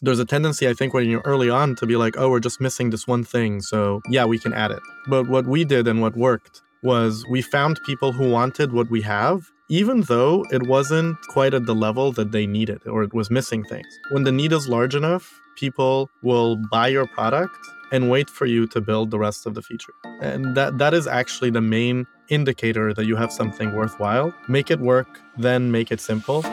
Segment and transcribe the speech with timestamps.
[0.00, 2.60] there's a tendency, I think, when you're early on to be like, oh, we're just
[2.60, 3.60] missing this one thing.
[3.60, 4.80] So, yeah, we can add it.
[5.08, 9.00] But what we did and what worked was we found people who wanted what we
[9.02, 13.30] have, even though it wasn't quite at the level that they needed or it was
[13.30, 13.86] missing things.
[14.10, 17.56] When the need is large enough, people will buy your product
[17.90, 19.94] and wait for you to build the rest of the feature.
[20.20, 24.34] And that that is actually the main indicator that you have something worthwhile.
[24.48, 26.44] Make it work, then make it simple.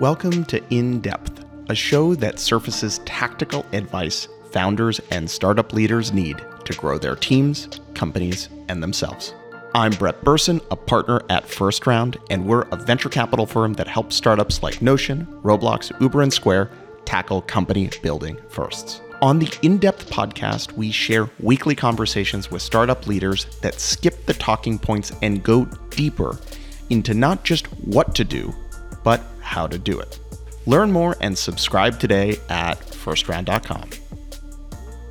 [0.00, 6.42] Welcome to In Depth, a show that surfaces tactical advice founders and startup leaders need
[6.64, 9.34] to grow their teams, companies, and themselves.
[9.74, 13.86] I'm Brett Berson, a partner at First Round, and we're a venture capital firm that
[13.86, 16.70] helps startups like Notion, Roblox, Uber, and Square
[17.04, 19.02] tackle company building firsts.
[19.20, 24.34] On the In Depth podcast, we share weekly conversations with startup leaders that skip the
[24.34, 26.38] talking points and go deeper
[26.90, 28.52] into not just what to do,
[29.04, 30.18] but how to do it.
[30.66, 33.90] Learn more and subscribe today at firstround.com.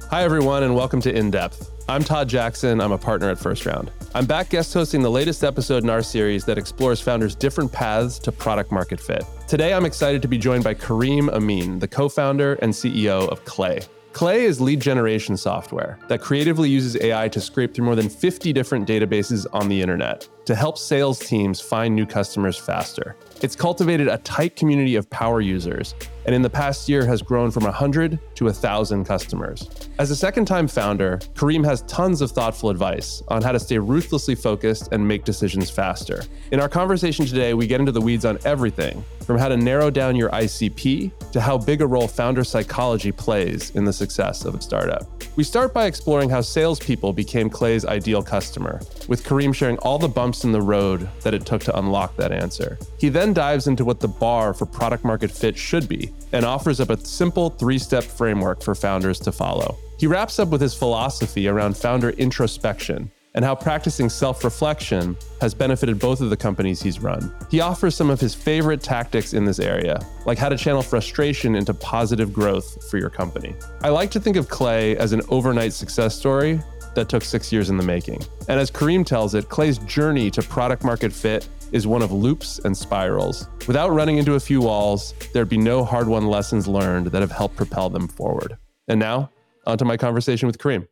[0.09, 1.69] Hi, everyone, and welcome to In Depth.
[1.87, 2.79] I'm Todd Jackson.
[2.79, 3.91] I'm a partner at First Round.
[4.13, 8.19] I'm back guest hosting the latest episode in our series that explores founders' different paths
[8.19, 9.23] to product market fit.
[9.47, 13.43] Today, I'm excited to be joined by Kareem Amin, the co founder and CEO of
[13.45, 13.81] Clay.
[14.13, 18.51] Clay is lead generation software that creatively uses AI to scrape through more than 50
[18.51, 23.15] different databases on the internet to help sales teams find new customers faster.
[23.41, 27.51] It's cultivated a tight community of power users, and in the past year has grown
[27.51, 29.69] from 100 to 1,000 customers.
[29.99, 33.77] As a second time founder, Kareem has tons of thoughtful advice on how to stay
[33.77, 36.23] ruthlessly focused and make decisions faster.
[36.51, 39.89] In our conversation today, we get into the weeds on everything from how to narrow
[39.89, 44.55] down your ICP to how big a role founder psychology plays in the success of
[44.55, 45.07] a startup.
[45.37, 50.09] We start by exploring how salespeople became Clay's ideal customer, with Kareem sharing all the
[50.09, 52.77] bumps in the road that it took to unlock that answer.
[52.97, 56.79] He then dives into what the bar for product market fit should be and offers
[56.79, 59.77] up a simple three step framework for founders to follow.
[59.97, 65.53] He wraps up with his philosophy around founder introspection and how practicing self reflection has
[65.53, 67.33] benefited both of the companies he's run.
[67.49, 71.55] He offers some of his favorite tactics in this area, like how to channel frustration
[71.55, 73.55] into positive growth for your company.
[73.83, 76.61] I like to think of Clay as an overnight success story
[76.95, 78.21] that took six years in the making.
[78.47, 82.59] And as Kareem tells it, Clay's journey to product market fit is one of loops
[82.59, 83.47] and spirals.
[83.67, 87.31] Without running into a few walls, there'd be no hard won lessons learned that have
[87.31, 88.57] helped propel them forward.
[88.87, 89.29] And now,
[89.65, 90.87] onto my conversation with Kareem.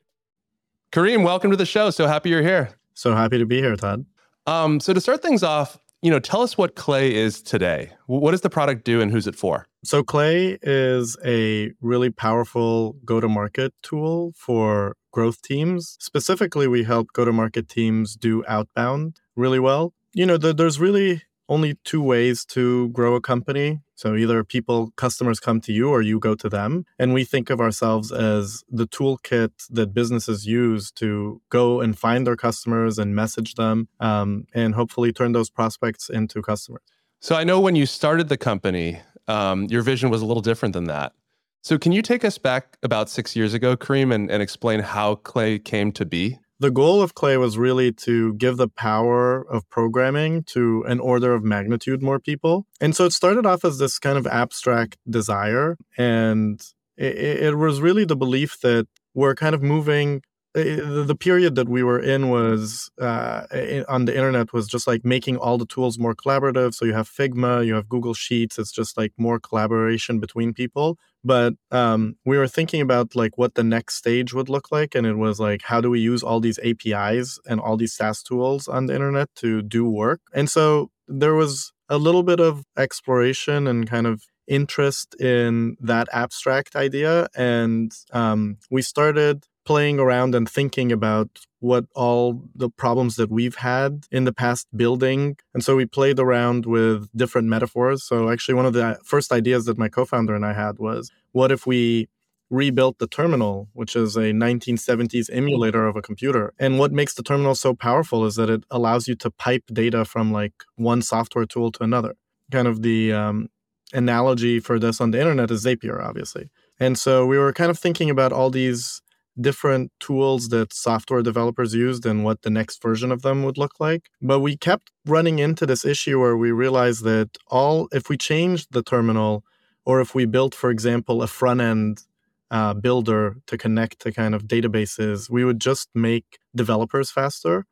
[0.91, 1.89] Kareem, welcome to the show.
[1.89, 2.69] So happy you're here.
[2.93, 4.05] So happy to be here, Todd.
[4.47, 7.91] Um, so to start things off, you know, tell us what Clay is today.
[8.07, 9.67] What does the product do and who's it for?
[9.83, 15.97] So Clay is a really powerful go-to-market tool for growth teams.
[15.99, 19.93] Specifically, we help go-to-market teams do outbound really well.
[20.13, 23.79] You know, the, there's really only two ways to grow a company.
[23.95, 26.85] So either people, customers come to you or you go to them.
[26.99, 32.25] And we think of ourselves as the toolkit that businesses use to go and find
[32.25, 36.83] their customers and message them um, and hopefully turn those prospects into customers.
[37.19, 40.73] So I know when you started the company, um, your vision was a little different
[40.73, 41.13] than that.
[41.61, 45.15] So can you take us back about six years ago, Kareem, and, and explain how
[45.15, 46.39] Clay came to be?
[46.59, 51.33] the goal of Clay was really to give the power of programming to an order
[51.33, 52.67] of magnitude more people.
[52.81, 55.77] And so it started off as this kind of abstract desire.
[55.97, 56.61] And
[56.97, 60.21] it, it was really the belief that we're kind of moving
[60.53, 63.43] the period that we were in was uh,
[63.87, 66.73] on the internet was just like making all the tools more collaborative.
[66.73, 68.57] So you have Figma, you have Google Sheets.
[68.57, 70.97] It's just like more collaboration between people.
[71.23, 75.05] But um, we were thinking about like what the next stage would look like, and
[75.05, 78.67] it was like how do we use all these APIs and all these SaaS tools
[78.67, 80.21] on the internet to do work?
[80.33, 86.07] And so there was a little bit of exploration and kind of interest in that
[86.11, 93.17] abstract idea, and um, we started playing around and thinking about what all the problems
[93.17, 95.37] that we've had in the past building.
[95.53, 98.03] And so we played around with different metaphors.
[98.03, 101.11] So actually, one of the first ideas that my co founder and I had was
[101.33, 102.07] what if we
[102.49, 106.51] rebuilt the terminal, which is a 1970s emulator of a computer.
[106.57, 110.03] And what makes the terminal so powerful is that it allows you to pipe data
[110.03, 112.15] from like one software tool to another.
[112.51, 113.49] Kind of the um,
[113.93, 116.49] analogy for this on the internet is Zapier, obviously.
[116.79, 119.03] And so we were kind of thinking about all these
[119.39, 123.79] different tools that software developers used and what the next version of them would look
[123.79, 124.09] like.
[124.21, 128.67] But we kept running into this issue where we realized that all, if we changed
[128.71, 129.43] the terminal,
[129.85, 132.03] or if we built, for example, a front end
[132.51, 137.65] uh, builder to connect to kind of databases, we would just make developers faster.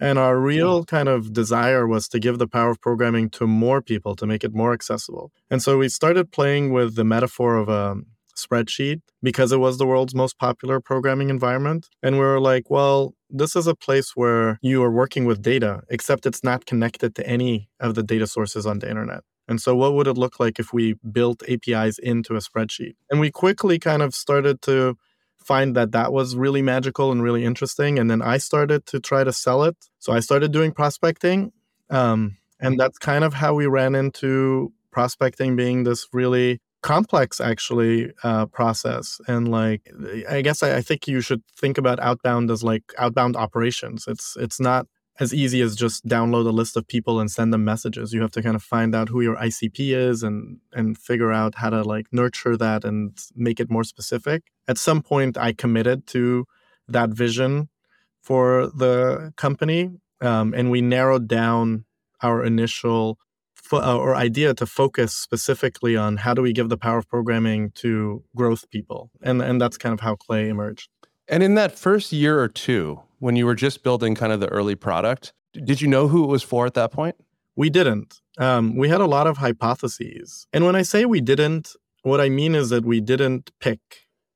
[0.00, 3.82] And our real kind of desire was to give the power of programming to more
[3.82, 5.30] people to make it more accessible.
[5.50, 7.96] And so we started playing with the metaphor of a
[8.44, 11.88] spreadsheet because it was the world's most popular programming environment.
[12.02, 15.82] And we were like, well, this is a place where you are working with data,
[15.88, 19.22] except it's not connected to any of the data sources on the internet.
[19.48, 22.94] And so, what would it look like if we built APIs into a spreadsheet?
[23.10, 24.96] And we quickly kind of started to
[25.38, 27.98] find that that was really magical and really interesting.
[27.98, 29.76] And then I started to try to sell it.
[29.98, 31.52] So, I started doing prospecting.
[31.90, 38.10] Um, and that's kind of how we ran into prospecting being this really complex actually
[38.22, 39.82] uh, process and like
[40.30, 44.36] i guess I, I, think you should think about outbound as like outbound operations it's
[44.40, 44.86] it's not
[45.20, 48.14] as easy as just download a list of people and send them messages.
[48.14, 51.56] You have to kind of find out who your ICP is and and figure out
[51.56, 54.44] how to like nurture that and make it more specific.
[54.66, 56.46] At some point, I committed to
[56.88, 57.68] that vision
[58.22, 59.90] for the company,
[60.22, 61.84] um, and we narrowed down
[62.22, 63.18] our initial
[63.70, 67.08] fo- uh, or idea to focus specifically on how do we give the power of
[67.08, 70.88] programming to growth people, and and that's kind of how Clay emerged.
[71.28, 74.48] And in that first year or two, when you were just building kind of the
[74.48, 77.16] early product, did you know who it was for at that point?
[77.56, 78.20] We didn't.
[78.38, 80.46] Um, we had a lot of hypotheses.
[80.52, 83.80] And when I say we didn't, what I mean is that we didn't pick.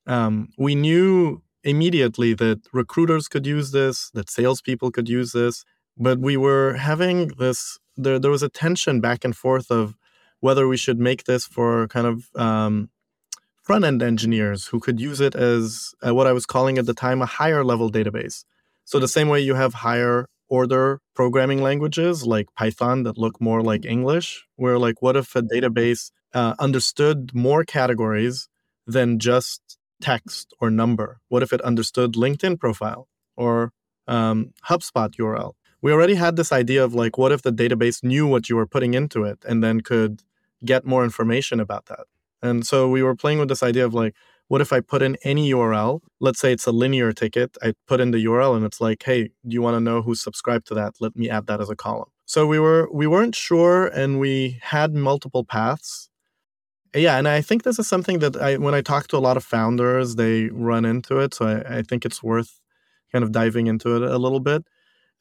[0.07, 5.65] Um, we knew immediately that recruiters could use this, that salespeople could use this,
[5.97, 9.97] but we were having this, there, there was a tension back and forth of
[10.41, 12.91] whether we should make this for kind of um,
[13.63, 16.95] front end engineers who could use it as uh, what I was calling at the
[16.95, 18.45] time a higher level database.
[18.85, 23.63] So, the same way you have higher order programming languages like Python that look more
[23.63, 28.49] like English, where, like, what if a database uh, understood more categories
[28.87, 31.21] than just text or number?
[31.29, 33.73] What if it understood LinkedIn profile or
[34.07, 35.55] um, HubSpot URL?
[35.85, 38.67] We already had this idea of like, what if the database knew what you were
[38.67, 40.23] putting into it and then could
[40.65, 42.07] get more information about that?
[42.41, 44.15] And so we were playing with this idea of like,
[44.49, 46.01] what if I put in any URL?
[46.21, 47.59] Let's say it's a linear ticket.
[47.63, 50.23] I put in the URL and it's like, hey, do you want to know who's
[50.23, 50.95] subscribed to that?
[51.01, 52.09] Let me add that as a column.
[52.25, 56.09] So we were we weren't sure and we had multiple paths.
[56.95, 59.37] Yeah, and I think this is something that I when I talk to a lot
[59.37, 61.35] of founders, they run into it.
[61.35, 62.59] So I, I think it's worth
[63.13, 64.65] kind of diving into it a little bit.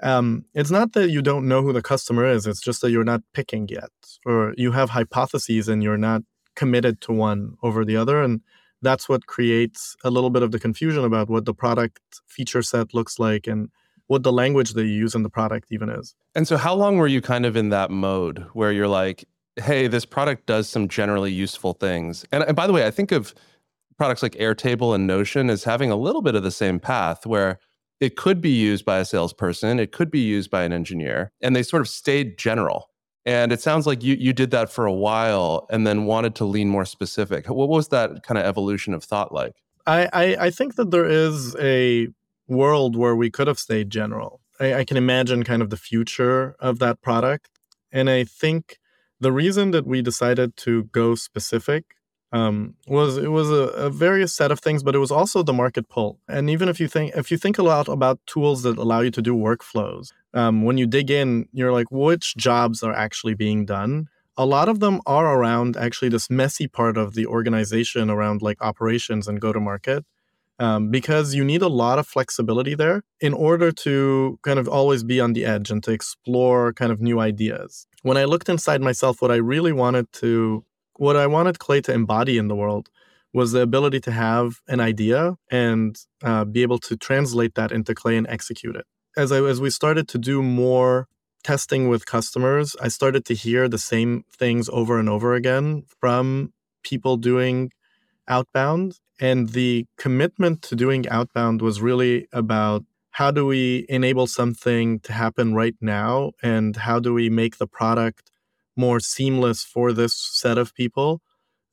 [0.03, 3.05] Um, it's not that you don't know who the customer is, it's just that you're
[3.05, 3.89] not picking yet,
[4.25, 6.21] or you have hypotheses and you're not
[6.55, 8.21] committed to one over the other.
[8.21, 8.41] And
[8.81, 12.93] that's what creates a little bit of the confusion about what the product feature set
[12.93, 13.69] looks like and
[14.07, 16.13] what the language that you use in the product even is.
[16.35, 19.87] And so, how long were you kind of in that mode where you're like, hey,
[19.87, 22.25] this product does some generally useful things?
[22.31, 23.33] And, and by the way, I think of
[23.97, 27.59] products like Airtable and Notion as having a little bit of the same path where
[28.03, 31.55] it could be used by a salesperson, it could be used by an engineer, and
[31.55, 32.89] they sort of stayed general.
[33.25, 36.45] And it sounds like you you did that for a while and then wanted to
[36.45, 37.47] lean more specific.
[37.47, 39.53] What was that kind of evolution of thought like?
[39.87, 42.09] I, I, I think that there is a
[42.49, 44.41] world where we could have stayed general.
[44.59, 47.49] I, I can imagine kind of the future of that product.
[47.89, 48.79] And I think
[49.21, 51.95] the reason that we decided to go specific
[52.33, 55.53] um, was it was a, a, various set of things, but it was also the
[55.53, 56.19] market pull.
[56.27, 59.11] And even if you think if you think a lot about tools that allow you
[59.11, 63.65] to do workflows, um, when you dig in, you're like, which jobs are actually being
[63.65, 64.07] done?
[64.35, 68.59] A lot of them are around actually this messy part of the organization around like
[68.61, 70.03] operations and go to market.
[70.59, 75.03] Um, because you need a lot of flexibility there in order to kind of always
[75.03, 77.87] be on the edge and to explore kind of new ideas.
[78.03, 80.63] When I looked inside myself, what I really wanted to
[80.97, 82.89] what I wanted Clay to embody in the world
[83.33, 87.95] was the ability to have an idea and uh, be able to translate that into
[87.95, 88.85] Clay and execute it.
[89.17, 91.07] As I as we started to do more
[91.43, 96.53] testing with customers, I started to hear the same things over and over again from
[96.83, 97.71] people doing
[98.27, 98.99] outbound.
[99.19, 105.13] And the commitment to doing outbound was really about how do we enable something to
[105.13, 108.31] happen right now and how do we make the product
[108.75, 111.21] more seamless for this set of people.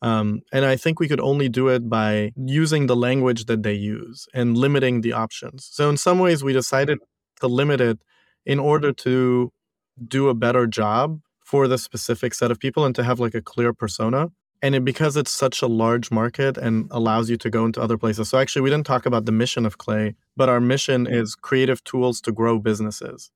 [0.02, 3.74] Um, and I think we could only do it by using the language that they
[3.74, 5.68] use and limiting the options.
[5.70, 6.98] So, in some ways, we decided
[7.40, 7.98] to limit it
[8.46, 9.52] in order to
[10.08, 13.42] do a better job for the specific set of people and to have like a
[13.42, 14.28] clear persona.
[14.62, 17.98] And it, because it's such a large market and allows you to go into other
[17.98, 18.30] places.
[18.30, 21.84] So, actually, we didn't talk about the mission of Clay, but our mission is creative
[21.84, 23.30] tools to grow businesses.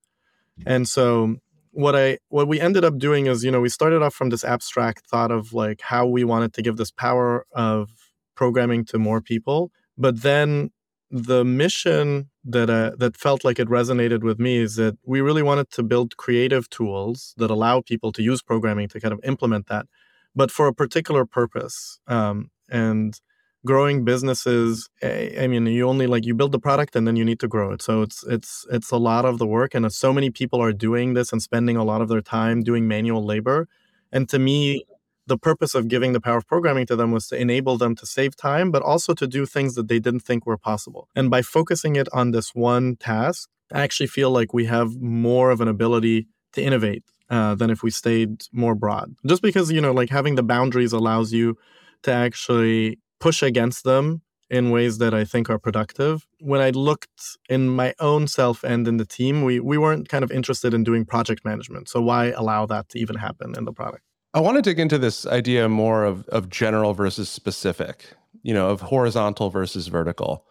[0.66, 1.37] And so
[1.74, 4.44] what I what we ended up doing is, you know, we started off from this
[4.44, 7.90] abstract thought of like how we wanted to give this power of
[8.34, 10.70] programming to more people, but then
[11.10, 15.42] the mission that uh, that felt like it resonated with me is that we really
[15.42, 19.66] wanted to build creative tools that allow people to use programming to kind of implement
[19.68, 19.86] that,
[20.34, 22.00] but for a particular purpose.
[22.06, 23.20] Um, and
[23.64, 27.25] growing businesses, I, I mean, you only like you build the product and then you
[27.25, 27.83] need to grow it.
[27.83, 31.14] So it's it's it's a lot of the work, and so many people are doing
[31.14, 33.68] this and spending a lot of their time doing manual labor.
[34.12, 34.85] And to me,
[35.26, 38.06] the purpose of giving the power of programming to them was to enable them to
[38.06, 41.09] save time, but also to do things that they didn't think were possible.
[41.16, 45.50] And by focusing it on this one task, I actually feel like we have more
[45.50, 49.14] of an ability to innovate uh, than if we stayed more broad.
[49.26, 51.56] Just because, you know, like having the boundaries allows you
[52.02, 56.26] to actually push against them in ways that I think are productive.
[56.40, 60.22] When I looked in my own self and in the team, we, we weren't kind
[60.22, 61.88] of interested in doing project management.
[61.88, 64.02] So why allow that to even happen in the product?
[64.34, 68.04] I want to dig into this idea more of, of general versus specific,
[68.42, 70.44] you know, of horizontal versus vertical.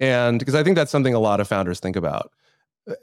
[0.00, 2.32] And because I think that's something a lot of founders think about.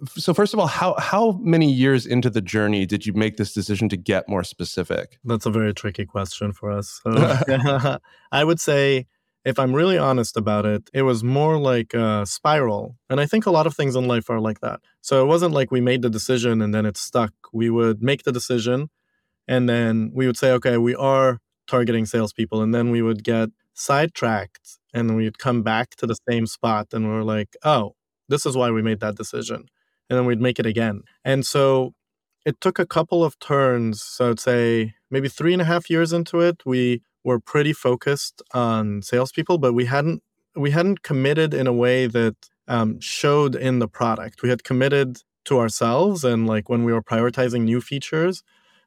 [0.08, 3.54] So first of all, how how many years into the journey did you make this
[3.54, 5.18] decision to get more specific?
[5.24, 7.02] That's a very tricky question for us.
[7.04, 8.00] So,
[8.32, 9.08] I would say
[9.48, 12.98] if I'm really honest about it, it was more like a spiral.
[13.10, 14.82] And I think a lot of things in life are like that.
[15.00, 17.32] So it wasn't like we made the decision and then it stuck.
[17.54, 18.90] We would make the decision
[19.48, 22.62] and then we would say, okay, we are targeting salespeople.
[22.62, 27.08] And then we would get sidetracked and we'd come back to the same spot and
[27.08, 27.96] we are like, oh,
[28.28, 29.68] this is why we made that decision.
[30.10, 31.02] And then we'd make it again.
[31.26, 31.94] And so
[32.46, 34.02] it took a couple of turns.
[34.02, 38.42] So I'd say maybe three and a half years into it, we were pretty focused
[38.54, 40.24] on salespeople, but we hadn't
[40.56, 42.36] we hadn't committed in a way that
[42.68, 44.42] um, showed in the product.
[44.42, 48.44] We had committed to ourselves and like when we were prioritizing new features,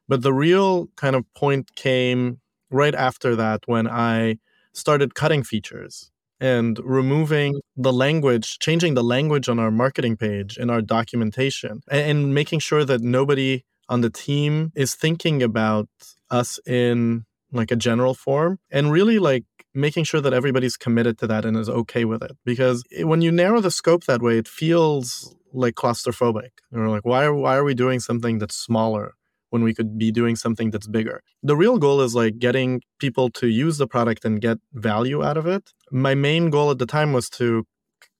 [0.07, 4.37] but the real kind of point came right after that when I
[4.73, 6.11] started cutting features
[6.41, 12.33] and removing the language, changing the language on our marketing page and our documentation, and,
[12.33, 15.87] making sure that nobody on the team is thinking about
[16.29, 19.43] us in like a general form and really like
[19.73, 22.31] making sure that everybody's committed to that and is okay with it.
[22.45, 26.51] Because when you narrow the scope that way it feels like claustrophobic.
[26.71, 29.15] You're like why are, why are we doing something that's smaller
[29.51, 31.21] when we could be doing something that's bigger.
[31.43, 35.37] The real goal is like getting people to use the product and get value out
[35.37, 35.69] of it.
[35.91, 37.65] My main goal at the time was to,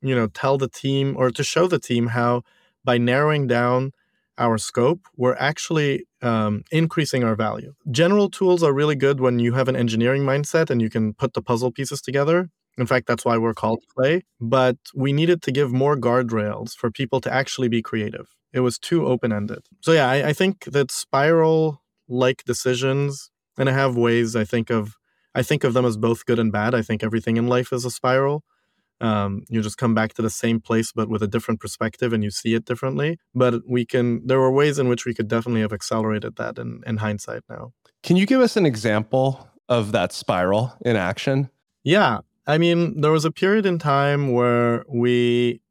[0.02, 2.44] you know, tell the team or to show the team how
[2.84, 3.92] by narrowing down
[4.38, 7.74] our scope, we're actually um, increasing our value.
[7.92, 11.34] General tools are really good when you have an engineering mindset and you can put
[11.34, 12.50] the puzzle pieces together.
[12.78, 14.24] In fact, that's why we're called Clay.
[14.40, 18.28] But we needed to give more guardrails for people to actually be creative.
[18.54, 19.60] It was too open ended.
[19.82, 24.70] So yeah, I, I think that spiral like decisions, and I have ways I think
[24.70, 24.96] of
[25.34, 26.75] I think of them as both good and bad.
[26.75, 28.44] I think everything in life is a spiral.
[29.00, 32.24] Um, you just come back to the same place but with a different perspective and
[32.24, 35.62] you see it differently but we can there were ways in which we could definitely
[35.62, 37.74] have accelerated that in, in hindsight now
[38.04, 41.50] can you give us an example of that spiral in action
[41.84, 42.20] yeah
[42.53, 45.62] i mean there was a period in time where we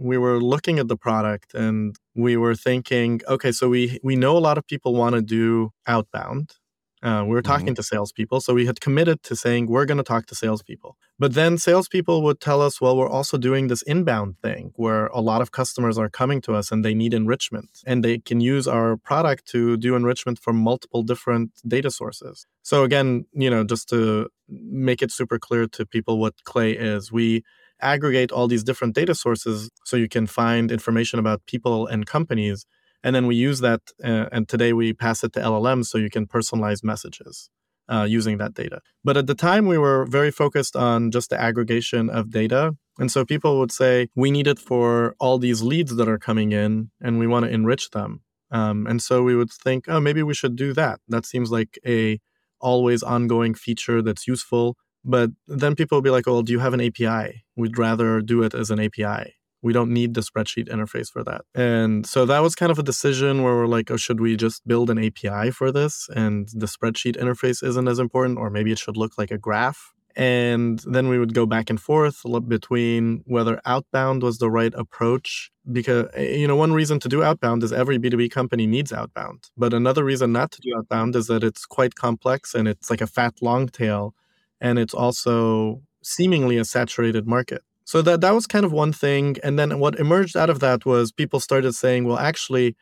[0.00, 4.36] we were looking at the product and we were thinking, okay, so we we know
[4.36, 6.54] a lot of people want to do outbound.
[7.02, 7.74] Uh, we were talking mm-hmm.
[7.74, 10.98] to salespeople, so we had committed to saying we're going to talk to salespeople.
[11.18, 15.22] But then salespeople would tell us, well, we're also doing this inbound thing where a
[15.22, 18.68] lot of customers are coming to us and they need enrichment, and they can use
[18.68, 22.46] our product to do enrichment from multiple different data sources.
[22.62, 27.12] So again, you know, just to make it super clear to people what Clay is,
[27.12, 27.42] we
[27.80, 32.66] aggregate all these different data sources so you can find information about people and companies.
[33.02, 36.10] And then we use that, uh, and today we pass it to LLMs so you
[36.10, 37.48] can personalize messages
[37.90, 38.80] uh, using that data.
[39.02, 42.76] But at the time, we were very focused on just the aggregation of data.
[42.98, 46.52] And so people would say, we need it for all these leads that are coming
[46.52, 48.20] in, and we want to enrich them.
[48.50, 51.00] Um, and so we would think, oh, maybe we should do that.
[51.08, 52.20] That seems like a
[52.60, 56.74] always ongoing feature that's useful but then people will be like, well, do you have
[56.74, 57.44] an API?
[57.56, 59.34] We'd rather do it as an API.
[59.62, 61.42] We don't need the spreadsheet interface for that.
[61.54, 64.66] And so that was kind of a decision where we're like, oh, should we just
[64.66, 66.08] build an API for this?
[66.14, 69.92] And the spreadsheet interface isn't as important, or maybe it should look like a graph.
[70.16, 75.50] And then we would go back and forth between whether outbound was the right approach.
[75.70, 79.50] Because, eh, you know, one reason to do outbound is every B2B company needs outbound.
[79.56, 83.00] But another reason not to do outbound is that it's quite complex and it's like
[83.00, 84.14] a fat long tail
[84.60, 87.62] and it's also seemingly a saturated market.
[87.84, 90.86] So that that was kind of one thing and then what emerged out of that
[90.86, 92.76] was people started saying, well actually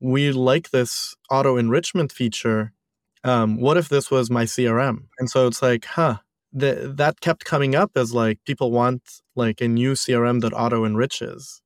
[0.00, 2.72] we like this auto enrichment feature.
[3.24, 5.06] Um, what if this was my CRM?
[5.18, 6.18] And so it's like, huh,
[6.52, 9.02] the, that kept coming up as like people want
[9.34, 11.60] like a new CRM that auto enriches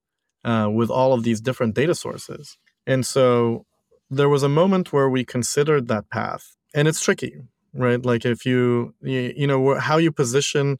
[0.44, 2.58] uh, with all of these different data sources.
[2.86, 3.64] And so
[4.10, 8.04] there was a moment where we considered that path, and it's tricky, right?
[8.04, 10.78] Like if you you, you know how you position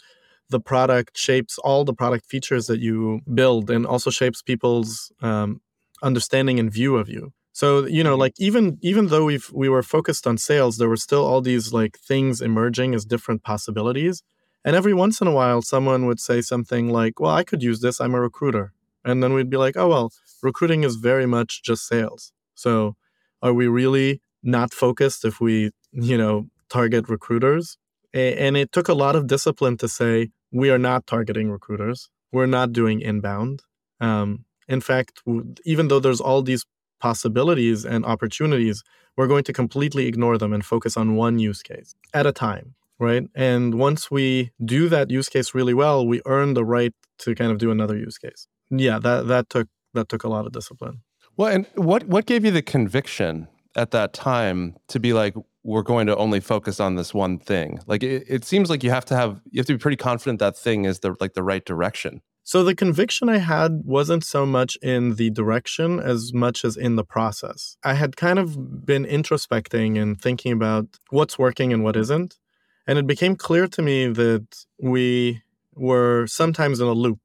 [0.51, 5.61] the product shapes all the product features that you build, and also shapes people's um,
[6.03, 7.33] understanding and view of you.
[7.53, 10.97] So you know, like even even though we've we were focused on sales, there were
[10.97, 14.23] still all these like things emerging as different possibilities.
[14.65, 17.81] And every once in a while, someone would say something like, "Well, I could use
[17.81, 18.01] this.
[18.01, 18.73] I'm a recruiter,"
[19.05, 22.97] and then we'd be like, "Oh well, recruiting is very much just sales." So,
[23.43, 27.77] are we really not focused if we you know target recruiters?
[28.15, 32.11] And it took a lot of discipline to say we are not targeting recruiters.
[32.31, 33.63] We're not doing inbound.
[34.01, 35.23] Um, in fact,
[35.65, 36.67] even though there's all these
[37.03, 38.85] possibilities and opportunities,
[39.17, 42.75] we're going to completely ignore them and focus on one use case at a time,
[43.01, 43.25] right?
[43.35, 47.51] And once we do that use case really well, we earn the right to kind
[47.51, 48.47] of do another use case.
[48.71, 51.03] Yeah, that that took that took a lot of discipline.
[51.37, 55.83] Well, and what what gave you the conviction at that time to be like we're
[55.83, 57.81] going to only focus on this one thing?
[57.87, 60.39] Like it, it seems like you have to have you have to be pretty confident
[60.39, 62.23] that thing is the like the right direction.
[62.45, 66.97] So the conviction I had wasn't so much in the direction as much as in
[66.97, 67.77] the process.
[67.85, 72.39] I had kind of been introspecting and thinking about what's working and what isn't.
[72.87, 75.43] And it became clear to me that we
[75.75, 77.21] were sometimes in a loop.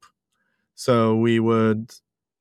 [0.76, 1.92] So we would,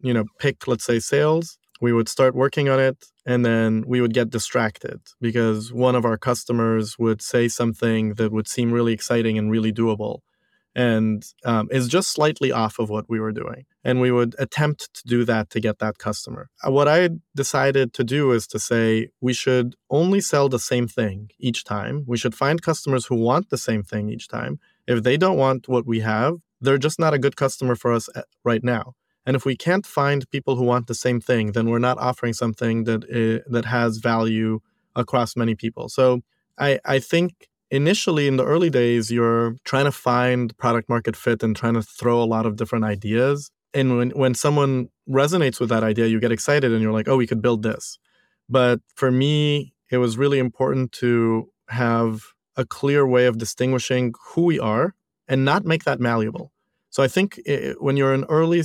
[0.00, 4.02] you know, pick, let's say, sales, we would start working on it, and then we
[4.02, 8.92] would get distracted because one of our customers would say something that would seem really
[8.92, 10.20] exciting and really doable
[10.76, 13.64] and um, is just slightly off of what we were doing.
[13.82, 16.50] And we would attempt to do that to get that customer.
[16.62, 20.86] Uh, what I decided to do is to say we should only sell the same
[20.86, 22.04] thing each time.
[22.06, 24.60] We should find customers who want the same thing each time.
[24.86, 28.10] If they don't want what we have, they're just not a good customer for us
[28.14, 28.94] uh, right now.
[29.24, 32.34] And if we can't find people who want the same thing, then we're not offering
[32.34, 34.60] something that uh, that has value
[34.94, 35.88] across many people.
[35.88, 36.20] So
[36.58, 41.42] I, I think initially in the early days you're trying to find product market fit
[41.42, 43.50] and trying to throw a lot of different ideas.
[43.74, 47.16] And when when someone resonates with that idea you get excited and you're like oh
[47.16, 47.98] we could build this.
[48.48, 52.22] But for me it was really important to have
[52.56, 54.94] a clear way of distinguishing who we are
[55.28, 56.52] and not make that malleable.
[56.90, 58.62] So i think it, when you're an early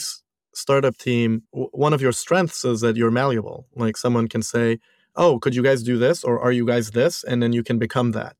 [0.53, 3.67] startup team one of your strengths is that you're malleable.
[3.75, 4.77] Like someone can say
[5.15, 7.23] oh could you guys do this or are you guys this?
[7.23, 8.35] And then you can become that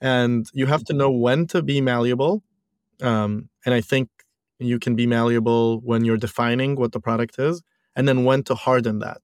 [0.00, 2.42] and you have to know when to be malleable.
[3.02, 4.08] Um, and I think
[4.58, 7.62] you can be malleable when you're defining what the product is,
[7.96, 9.20] and then when to harden that,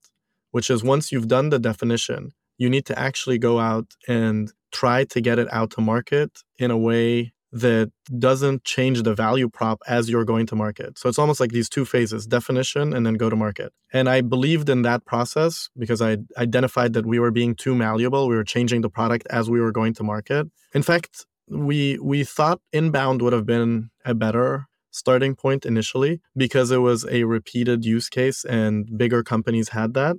[0.53, 5.05] which is once you've done the definition, you need to actually go out and try
[5.05, 9.81] to get it out to market in a way that doesn't change the value prop
[9.87, 10.99] as you're going to market.
[10.99, 13.73] So it's almost like these two phases definition and then go to market.
[13.93, 18.27] And I believed in that process because I identified that we were being too malleable.
[18.27, 20.49] We were changing the product as we were going to market.
[20.75, 26.73] In fact, we we thought inbound would have been a better starting point initially because
[26.73, 30.17] it was a repeated use case and bigger companies had that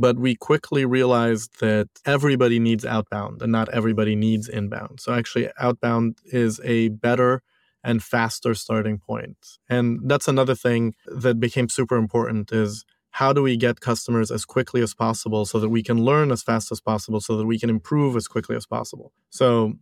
[0.00, 4.98] but we quickly realized that everybody needs outbound and not everybody needs inbound.
[4.98, 7.42] So actually, outbound is a better
[7.84, 9.36] and faster starting point.
[9.68, 14.46] And that's another thing that became super important is how do we get customers as
[14.46, 17.58] quickly as possible so that we can learn as fast as possible so that we
[17.58, 19.12] can improve as quickly as possible.
[19.28, 19.74] So,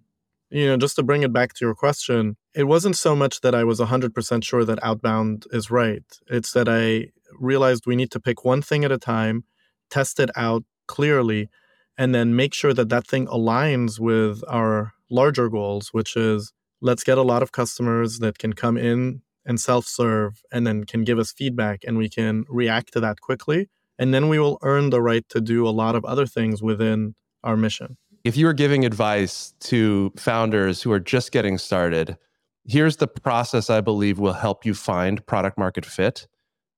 [0.51, 3.55] you know, just to bring it back to your question, it wasn't so much that
[3.55, 6.05] I was 100% sure that outbound is right.
[6.27, 9.45] It's that I realized we need to pick one thing at a time
[9.91, 11.49] test it out clearly,
[11.97, 17.05] and then make sure that that thing aligns with our larger goals, which is let's
[17.05, 21.05] get a lot of customers that can come in and self serve and then can
[21.05, 23.69] give us feedback and we can react to that quickly.
[23.99, 27.15] And then we will earn the right to do a lot of other things within
[27.43, 27.97] our mission.
[28.25, 32.17] If you were giving advice to founders who are just getting started,
[32.65, 36.29] here's the process I believe will help you find product market fit.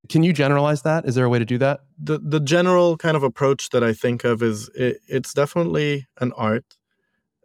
[0.08, 1.04] Can you generalize that?
[1.04, 1.80] Is there a way to do that?
[1.98, 6.32] The the general kind of approach that I think of is it, it's definitely an
[6.36, 6.64] art,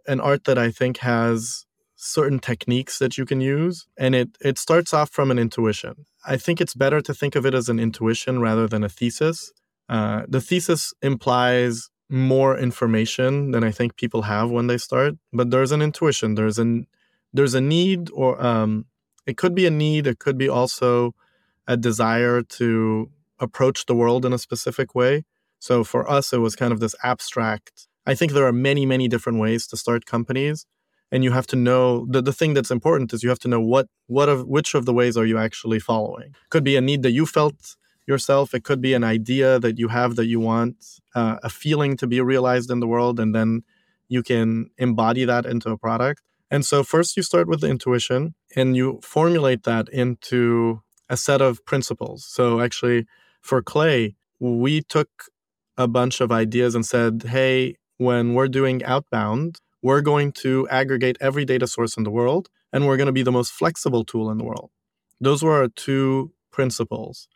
[0.08, 1.66] an art that I think has
[1.96, 6.06] certain techniques that you can use, and it it starts off from an intuition.
[6.26, 9.52] I think it's better to think of it as an intuition rather than a thesis.
[9.90, 15.52] Uh, the thesis implies more information than I think people have when they start, but
[15.52, 16.36] there's an intuition.
[16.36, 16.88] There's an
[17.34, 18.86] there's a need, or um,
[19.26, 20.08] it could be a need.
[20.08, 21.14] It could be also
[21.68, 25.24] a desire to approach the world in a specific way.
[25.60, 27.88] So for us, it was kind of this abstract.
[28.06, 30.66] I think there are many, many different ways to start companies.
[31.12, 33.62] and you have to know the, the thing that's important is you have to know
[33.62, 37.04] what what of which of the ways are you actually following could be a need
[37.04, 37.76] that you felt
[38.08, 40.76] yourself it could be an idea that you have that you want
[41.16, 43.64] uh, a feeling to be realized in the world and then
[44.08, 48.36] you can embody that into a product and so first you start with the intuition
[48.56, 53.06] and you formulate that into a set of principles so actually
[53.42, 55.10] for clay we took
[55.78, 61.16] a bunch of ideas and said hey when we're doing outbound we're going to aggregate
[61.22, 64.32] every data source in the world and we're going to be the most flexible tool
[64.32, 64.72] in the world.
[65.22, 67.28] Those were our two principles.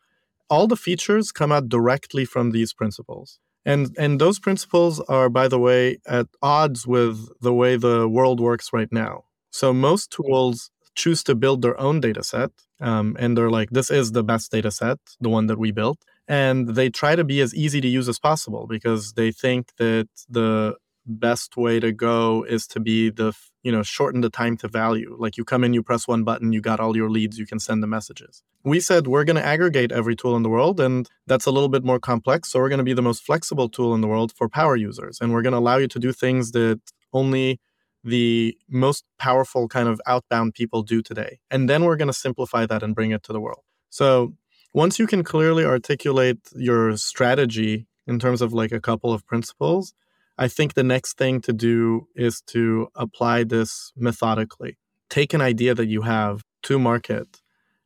[0.49, 3.39] All the features come out directly from these principles.
[3.65, 8.39] And, and those principles are, by the way, at odds with the way the world
[8.39, 9.25] works right now.
[9.51, 10.15] So most mm.
[10.15, 12.51] tools choose to build their own data set.
[12.81, 15.99] Um, and they're like, this is the best data set, the one that we built.
[16.27, 20.09] And they try to be as easy to use as possible because they think that
[20.29, 23.33] the best way to go is to be the
[23.63, 26.53] you know shorten the time to value like you come in you press one button
[26.53, 29.43] you got all your leads you can send the messages we said we're going to
[29.43, 32.69] aggregate every tool in the world and that's a little bit more complex so we're
[32.69, 35.41] going to be the most flexible tool in the world for power users and we're
[35.41, 36.79] going to allow you to do things that
[37.11, 37.59] only
[38.03, 42.65] the most powerful kind of outbound people do today and then we're going to simplify
[42.65, 44.33] that and bring it to the world so
[44.73, 49.93] once you can clearly articulate your strategy in terms of like a couple of principles
[50.39, 54.77] I think the next thing to do is to apply this methodically.
[55.09, 57.41] Take an idea that you have to market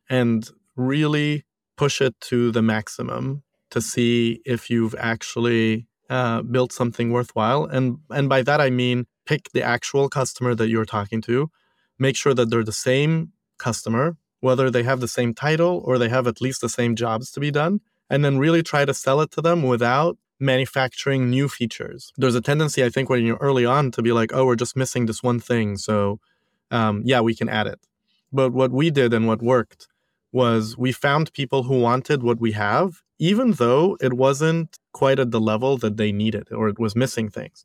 [0.08, 1.44] and really
[1.76, 7.64] push it to the maximum to see if you've actually uh, built something worthwhile.
[7.64, 11.50] And and by that I mean pick the actual customer that you're talking to,
[11.98, 16.08] make sure that they're the same customer, whether they have the same title or they
[16.08, 19.20] have at least the same jobs to be done, and then really try to sell
[19.20, 22.12] it to them without manufacturing new features.
[22.16, 24.76] There's a tendency, I think, when you're early on to be like, oh, we're just
[24.76, 25.76] missing this one thing.
[25.76, 26.20] So,
[26.70, 27.80] um, yeah, we can add it.
[28.32, 29.88] But what we did and what worked
[30.32, 35.30] was we found people who wanted what we have, even though it wasn't quite at
[35.30, 37.64] the level that they needed or it was missing things.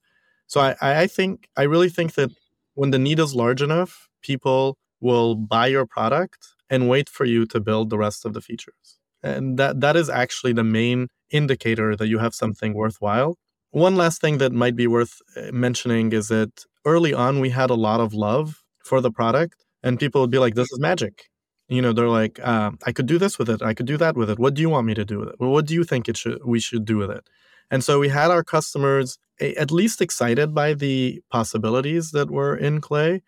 [0.49, 2.31] So I, I think, I really think that
[2.75, 7.45] when the need is large enough, people will buy your product and wait for you
[7.47, 8.99] to build the rest of the features.
[9.23, 13.37] And that that is actually the main indicator that you have something worthwhile.
[13.71, 16.51] One last thing that might be worth uh, mentioning is that
[16.85, 20.39] early on we had a lot of love for the product, and people would be
[20.39, 21.29] like, "This is magic."
[21.69, 23.61] You know, they're like, uh, "I could do this with it.
[23.61, 24.39] I could do that with it.
[24.39, 25.35] What do you want me to do with it?
[25.39, 27.27] What do you think it should we should do with it?"
[27.71, 32.81] And so we had our customers at least excited by the possibilities that were in
[32.81, 33.21] Clay,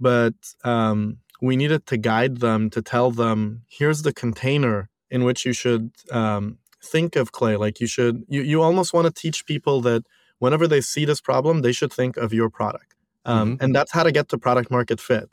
[0.00, 5.46] but um, we needed to guide them to tell them, "Here's the container in which
[5.46, 9.46] you should um, think of clay like you should you, you almost want to teach
[9.46, 10.04] people that
[10.38, 13.64] whenever they see this problem they should think of your product um, mm-hmm.
[13.64, 15.30] and that's how to get to product market fit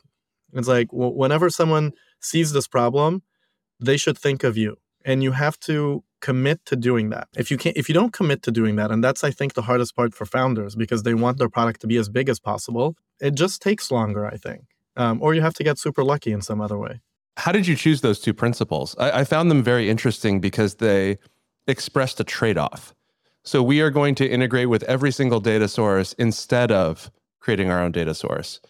[0.54, 3.22] it's like w- whenever someone sees this problem
[3.80, 7.28] they should think of you and you have to commit to doing that.
[7.36, 9.62] If you can't if you don't commit to doing that and that's i think the
[9.62, 12.96] hardest part for founders because they want their product to be as big as possible
[13.20, 14.62] it just takes longer i think.
[14.96, 17.00] Um, or you have to get super lucky in some other way.
[17.38, 18.94] How did you choose those two principles?
[18.98, 21.18] I, I found them very interesting because they
[21.66, 22.94] expressed a trade off.
[23.42, 27.82] So we are going to integrate with every single data source instead of creating our
[27.82, 28.60] own data source.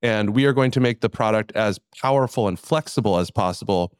[0.00, 3.92] And we are going to make the product as powerful and flexible as possible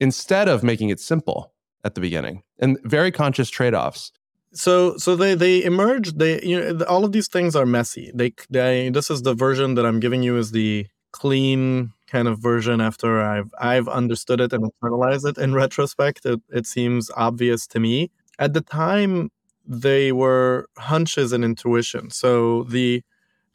[0.00, 1.52] instead of making it simple
[1.84, 4.12] at the beginning and very conscious trade-offs
[4.52, 8.32] so so they they emerge they you know all of these things are messy they
[8.50, 12.80] they this is the version that i'm giving you is the clean kind of version
[12.80, 16.26] after I've I've understood it and internalized it in retrospect.
[16.26, 18.10] It, it seems obvious to me.
[18.38, 19.30] At the time,
[19.66, 22.10] they were hunches and intuition.
[22.10, 23.02] So the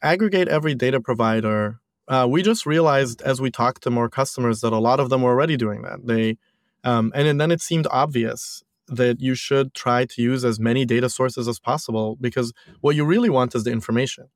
[0.02, 4.72] aggregate every data provider, uh, we just realized as we talked to more customers that
[4.72, 6.06] a lot of them were already doing that.
[6.06, 6.38] They
[6.86, 11.10] um, and then it seemed obvious that you should try to use as many data
[11.10, 14.28] sources as possible because what you really want is the information,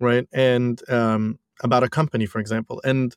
[0.00, 0.26] right?
[0.32, 3.14] And um, about a company, for example, and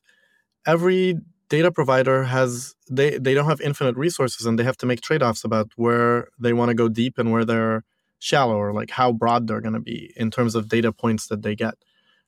[0.66, 1.16] every
[1.48, 5.44] data provider has they they don't have infinite resources and they have to make trade-offs
[5.44, 7.84] about where they want to go deep and where they're
[8.18, 11.40] shallow or like how broad they're going to be in terms of data points that
[11.40, 11.74] they get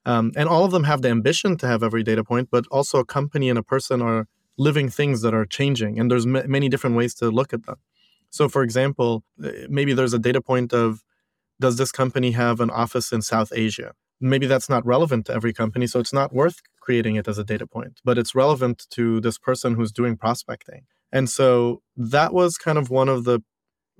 [0.07, 2.99] um, and all of them have the ambition to have every data point but also
[2.99, 4.27] a company and a person are
[4.67, 7.79] living things that are changing and there's m- many different ways to look at them.
[8.31, 11.03] So for example eh, maybe there's a data point of
[11.65, 13.93] does this company have an office in south asia?
[14.21, 17.45] Maybe that's not relevant to every company so it's not worth creating it as a
[17.53, 20.83] data point but it's relevant to this person who's doing prospecting.
[21.13, 21.83] And so
[22.17, 23.41] that was kind of one of the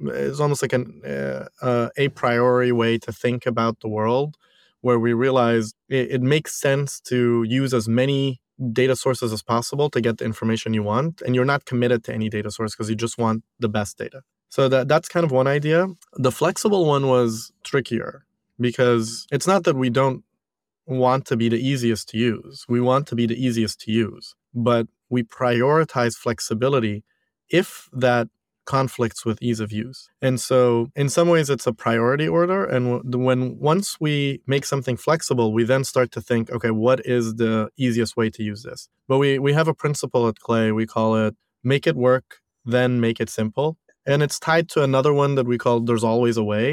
[0.03, 4.37] it's almost like an uh, uh, a priori way to think about the world
[4.81, 8.41] where we realize it, it makes sense to use as many
[8.73, 12.13] data sources as possible to get the information you want and you're not committed to
[12.13, 14.23] any data source because you just want the best data.
[14.49, 15.87] So that that's kind of one idea.
[16.15, 18.25] The flexible one was trickier
[18.59, 20.25] because it's not that we don't
[20.87, 22.67] want to be the easiest to use.
[22.69, 27.05] We want to be the easiest to use but we prioritize flexibility
[27.49, 28.29] if that
[28.71, 30.09] conflicts with ease of use.
[30.23, 30.61] And so,
[30.95, 32.65] in some ways, it's a priority order.
[32.65, 32.85] And
[33.29, 34.15] when once we
[34.47, 38.43] make something flexible, we then start to think, okay, what is the easiest way to
[38.45, 38.89] use this?
[39.09, 40.71] But we we have a principle at Clay.
[40.71, 42.27] We call it make it work,
[42.65, 43.77] then make it simple.
[44.07, 46.69] And it's tied to another one that we call there's always a way.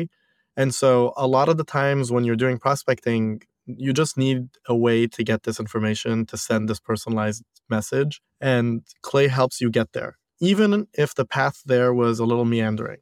[0.56, 4.76] And so, a lot of the times when you're doing prospecting, you just need a
[4.86, 7.44] way to get this information to send this personalized
[7.76, 8.22] message.
[8.40, 13.00] And Clay helps you get there even if the path there was a little meandering.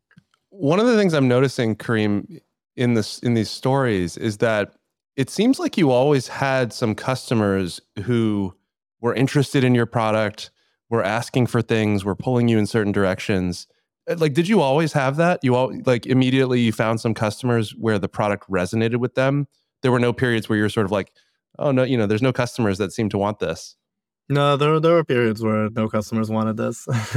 [0.50, 2.39] One of the things I'm noticing, Kareem,
[2.76, 4.74] in this in these stories is that
[5.15, 8.54] it seems like you always had some customers who
[9.02, 10.52] were interested in your product,
[10.89, 13.67] were asking for things, were pulling you in certain directions.
[14.10, 15.39] Uh, like, did you always have that?
[15.41, 19.48] You all like immediately you found some customers where the product resonated with them.
[19.82, 21.12] There were no periods where you're sort of like,
[21.60, 23.76] oh no, you know, there's no customers that seem to want this.
[24.29, 26.88] No, there there were periods where no customers wanted this.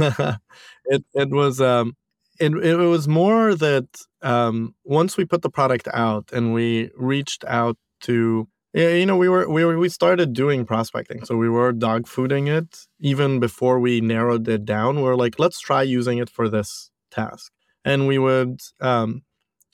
[0.85, 1.95] it it was um
[2.39, 3.87] it it was more that
[4.21, 9.27] um once we put the product out and we reached out to you know, we
[9.27, 11.25] were we were we started doing prospecting.
[11.25, 15.01] So we were dog fooding it even before we narrowed it down.
[15.01, 17.51] We are like, let's try using it for this task.
[17.83, 19.23] And we would um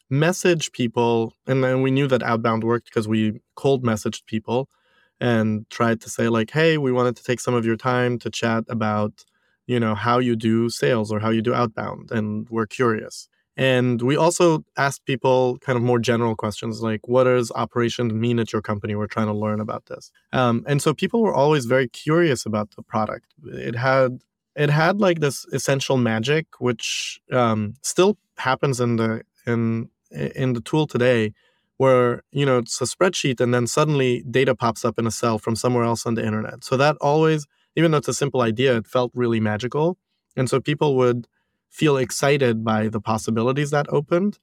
[0.10, 4.70] message people and then we knew that outbound worked because we cold messaged people
[5.20, 8.30] and tried to say like hey we wanted to take some of your time to
[8.30, 9.26] chat about
[9.68, 13.28] you know how you do sales or how you do outbound and we're curious.
[13.58, 18.38] And we also asked people kind of more general questions like what does operations mean
[18.40, 18.96] at your company?
[18.96, 20.12] We're trying to learn about this.
[20.34, 23.34] Um, and so people were always very curious about the product.
[23.46, 24.20] It had
[24.56, 30.62] it had like this essential magic which um, still happens in the in in the
[30.62, 31.34] tool today
[31.78, 35.38] where you know it's a spreadsheet and then suddenly data pops up in a cell
[35.38, 36.64] from somewhere else on the internet.
[36.64, 39.98] So that always even though it's a simple idea it felt really magical.
[40.38, 41.28] And so people would
[41.70, 44.40] feel excited by the possibilities that opened.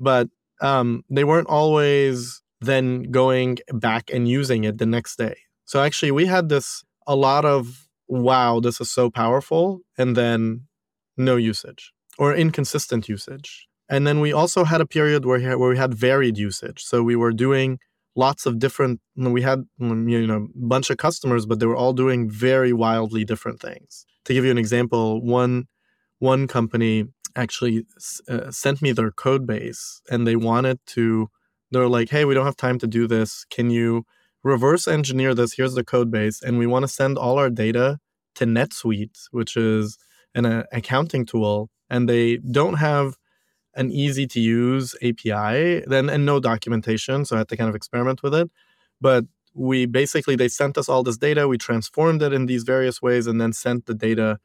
[0.00, 0.28] But
[0.60, 5.36] um, they weren't always then going back and using it the next day.
[5.64, 10.66] So actually we had this a lot of wow this is so powerful and then
[11.16, 15.76] no usage or inconsistent usage and then we also had a period where, where we
[15.76, 16.82] had varied usage.
[16.82, 17.78] So we were doing
[18.16, 21.76] lots of different, we had, mm, you know, a bunch of customers, but they were
[21.76, 24.06] all doing very wildly different things.
[24.24, 25.66] To give you an example, one,
[26.20, 27.04] one company
[27.36, 27.84] actually
[28.30, 31.28] uh, sent me their code base and they wanted to,
[31.70, 33.44] they're like, hey, we don't have time to do this.
[33.50, 34.06] Can you
[34.42, 35.52] reverse engineer this?
[35.52, 36.40] Here's the code base.
[36.40, 37.98] And we want to send all our data
[38.36, 39.98] to NetSuite, which is
[40.34, 41.68] an uh, accounting tool.
[41.90, 43.18] And they don't have
[43.74, 47.24] an easy to use API, then and no documentation.
[47.24, 48.50] So I had to kind of experiment with it.
[49.00, 53.02] But we basically they sent us all this data, we transformed it in these various
[53.02, 54.38] ways, and then sent the data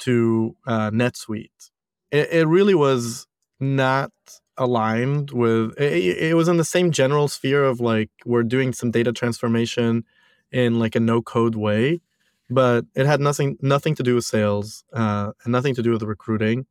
[0.00, 1.70] to uh, NetSuite.
[2.10, 3.26] It, it, really was
[3.60, 4.12] not
[4.56, 5.78] aligned with.
[5.78, 10.04] It, it was in the same general sphere of like we're doing some data transformation
[10.50, 12.00] in like a no code way,
[12.48, 16.02] but it had nothing nothing to do with sales uh, and nothing to do with
[16.02, 16.66] recruiting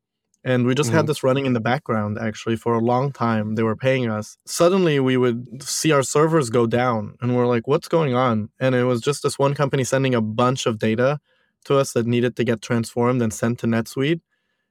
[0.48, 0.98] and we just mm-hmm.
[0.98, 3.56] had this running in the background actually for a long time.
[3.56, 4.38] They were paying us.
[4.46, 8.50] Suddenly we would see our servers go down and we're like what's going on?
[8.58, 11.20] And it was just this one company sending a bunch of data
[11.66, 14.22] to us that needed to get transformed and sent to netsuite.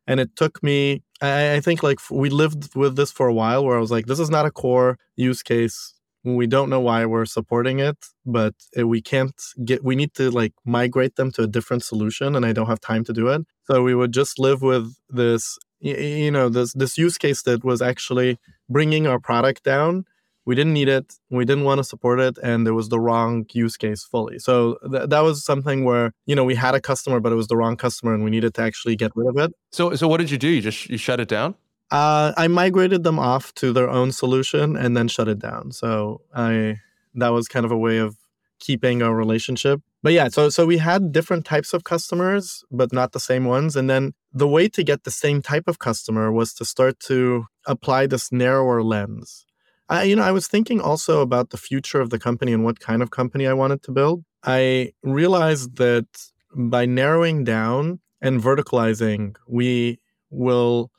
[0.07, 3.63] And it took me I, I think like we lived with this for a while
[3.63, 5.93] where i was like this is not a core use case.
[6.25, 8.55] We don't know why we're supporting it but
[8.95, 12.53] we can't get we need to like migrate them to a different solution and i
[12.55, 13.43] don't have time to do it.
[13.67, 17.83] So we would just live with this you know this this use case that was
[17.83, 20.05] actually bringing our product down
[20.47, 23.45] we didn't need it we didn't want to support it and it was the wrong
[23.53, 24.39] use case fully.
[24.39, 27.49] So th- that was something where you know we had a customer but it was
[27.49, 29.53] the wrong customer and we needed to actually get rid of it.
[29.73, 30.49] So so what did you do?
[30.49, 31.55] You just you shut it down?
[31.93, 35.73] Uh, i migrated them off to their own solution and then shut it down.
[35.73, 36.81] So i
[37.15, 38.17] that was kind of a way of
[38.59, 43.11] keeping a relationship but yeah so so we had different types of customers but not
[43.11, 46.53] the same ones and then the way to get the same type of customer was
[46.53, 49.47] to start to apply this narrower lens.
[49.89, 52.81] I, you know, I was thinking also about the future of the company and what
[52.81, 54.25] kind of company I wanted to build.
[54.45, 56.07] I realized that
[56.55, 60.91] by narrowing down and verticalizing, we will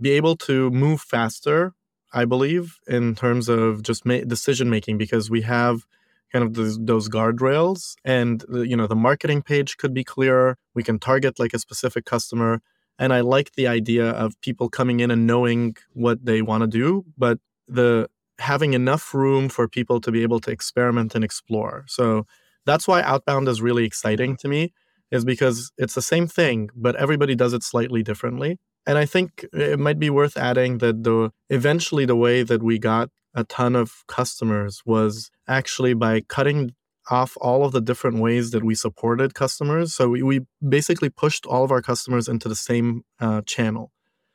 [0.00, 1.74] be able to move faster
[2.12, 5.84] I believe, in terms of just ma- decision making because we have
[6.32, 10.56] kind of those, those guardrails and you know the marketing page could be clearer.
[10.74, 12.60] We can target like a specific customer.
[13.00, 16.66] And i like the idea of people coming in and knowing what they want to
[16.66, 17.38] do but
[17.68, 18.08] the
[18.40, 21.84] having enough room for people to be able to experiment and explore.
[21.88, 22.24] So
[22.66, 24.72] that's why outbound is really exciting to me
[25.10, 28.58] is because it's the same thing but everybody does it slightly differently.
[28.86, 32.78] And i think it might be worth adding that the eventually the way that we
[32.78, 36.72] got a ton of customers was actually by cutting
[37.10, 39.94] off all of the different ways that we supported customers.
[39.94, 43.92] So we, we basically pushed all of our customers into the same uh, channel.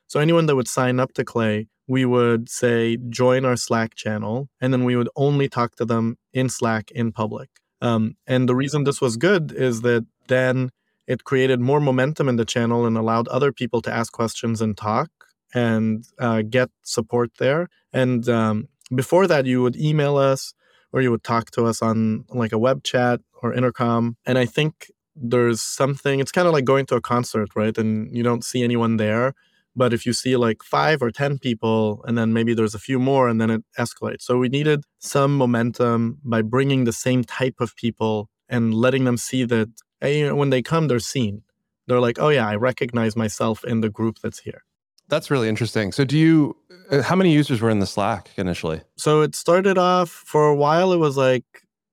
[0.07, 4.49] So anyone that would sign up to Clay, we would say join our Slack channel,
[4.61, 7.49] and then we would only talk to them in Slack in public.
[7.81, 10.69] Um, and the reason this was good is that then
[11.07, 14.77] it created more momentum in the channel and allowed other people to ask questions and
[14.77, 15.09] talk
[15.53, 17.67] and uh, get support there.
[17.91, 20.53] And um, before that, you would email us
[20.93, 24.15] or you would talk to us on like a web chat or intercom.
[24.25, 27.77] And I think there's something, it's kind of like going to a concert, right?
[27.77, 29.33] And you don't see anyone there.
[29.75, 32.99] But if you see like five or 10 people, and then maybe there's a few
[32.99, 34.21] more, and then it escalates.
[34.21, 39.17] So we needed some momentum by bringing the same type of people and letting them
[39.17, 39.69] see that
[40.03, 41.43] hey, you know, when they come, they're seen.
[41.87, 44.63] They're like, oh, yeah, I recognize myself in the group that's here.
[45.09, 45.91] That's really interesting.
[45.91, 46.55] So, do you,
[46.91, 48.81] uh, how many users were in the Slack initially?
[48.97, 51.45] So, it started off for a while, it was like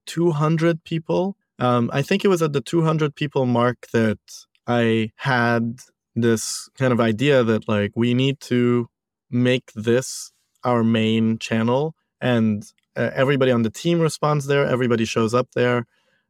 [0.06, 1.36] 200 people.
[1.58, 4.18] Um, I think it was at the 200 people mark that
[4.66, 5.80] I had
[6.14, 8.88] this kind of idea that, like, we need to
[9.30, 10.32] make this
[10.64, 11.94] our main channel.
[12.20, 12.64] And
[12.96, 15.86] uh, everybody on the team responds there, everybody shows up there.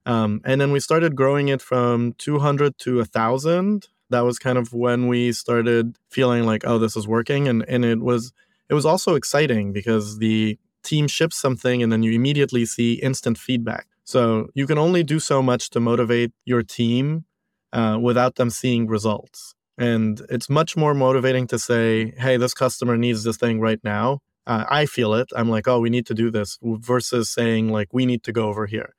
[0.07, 4.73] Um, and then we started growing it from 200 to 1,000 that was kind of
[4.73, 7.49] when we started feeling like, oh, this is working.
[7.49, 8.33] And and it was
[8.69, 13.39] it was also exciting because the team ships something and then you immediately see instant
[13.39, 13.87] feedback.
[14.05, 17.25] So you can only do so much to motivate your team
[17.73, 19.55] uh, without them seeing results.
[19.79, 24.21] And it's much more motivating to say, hey, this customer needs this thing right now.
[24.47, 25.29] Uh, I feel it.
[25.37, 28.49] I'm like, oh, we need to do this versus saying, like, we need to go
[28.49, 28.95] over here.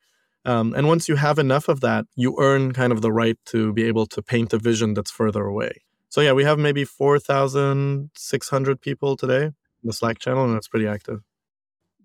[0.46, 3.74] Um, and once you have enough of that, you earn kind of the right to
[3.74, 5.72] be able to paint a vision that's further away.
[6.10, 10.88] So yeah, we have maybe 4,600 people today in the Slack channel, and it's pretty
[10.88, 11.22] active.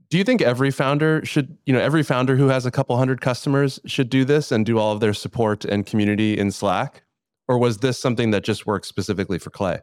[0.08, 3.20] Do you think every founder should, you know, every founder who has a couple hundred
[3.20, 7.02] customers should do this and do all of their support and community in Slack?
[7.48, 9.80] Or was this something that just works specifically for Clay?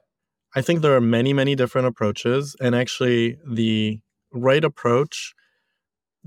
[0.56, 2.56] I think there are many, many different approaches.
[2.62, 4.00] And actually, the
[4.32, 5.34] right approach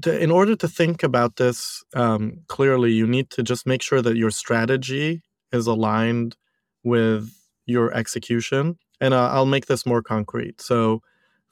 [0.02, 4.02] to, in order to think about this um, clearly, you need to just make sure
[4.02, 6.36] that your strategy is aligned
[6.84, 7.32] with
[7.66, 8.78] your execution.
[9.00, 10.60] And uh, I'll make this more concrete.
[10.60, 11.02] So,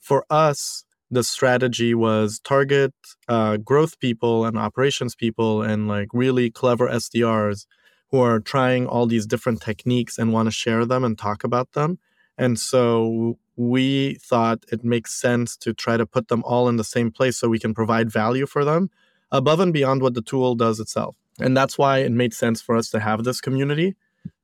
[0.00, 2.92] for us, the strategy was target
[3.28, 7.66] uh, growth people and operations people and like really clever SDRs
[8.10, 11.72] who are trying all these different techniques and want to share them and talk about
[11.72, 11.98] them.
[12.36, 16.84] And so we thought it makes sense to try to put them all in the
[16.84, 18.90] same place so we can provide value for them
[19.30, 21.16] above and beyond what the tool does itself.
[21.40, 23.96] And that's why it made sense for us to have this community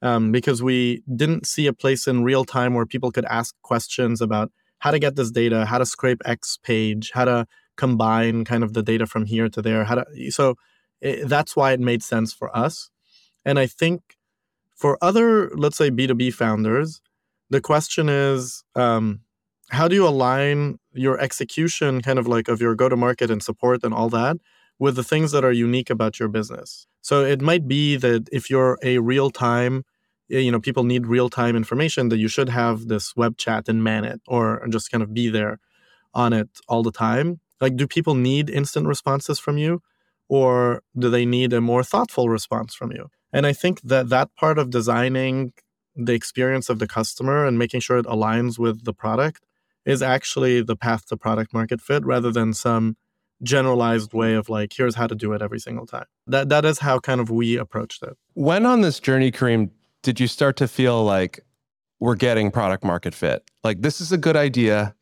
[0.02, 4.20] um, because we didn't see a place in real time where people could ask questions
[4.20, 7.46] about how to get this data, how to scrape X page, how to
[7.76, 9.84] combine kind of the data from here to there.
[9.84, 10.56] How to so
[11.00, 12.90] it, that's why it made sense for us.
[13.44, 14.16] And I think
[14.74, 17.00] for other, let's say B2B founders,
[17.50, 19.20] the question is um,
[19.70, 23.42] how do you align your execution kind of like of your go to market and
[23.42, 24.36] support and all that
[24.78, 26.86] with the things that are unique about your business?
[27.02, 29.84] So it might be that if you're a real time
[30.28, 33.82] you know people need real time information that you should have this web chat and
[33.82, 35.58] man it or just kind of be there
[36.14, 37.40] on it all the time.
[37.60, 39.82] Like do people need instant responses from you
[40.28, 43.10] or do they need a more thoughtful response from you?
[43.32, 45.52] And i think that that part of designing
[46.06, 49.44] the experience of the customer and making sure it aligns with the product
[49.84, 52.96] is actually the path to product market fit rather than some
[53.42, 56.04] generalized way of like here's how to do it every single time.
[56.26, 58.16] That that is how kind of we approached it.
[58.34, 59.70] When on this journey kareem
[60.02, 61.40] did you start to feel like
[61.98, 63.42] we're getting product market fit?
[63.64, 64.94] Like this is a good idea.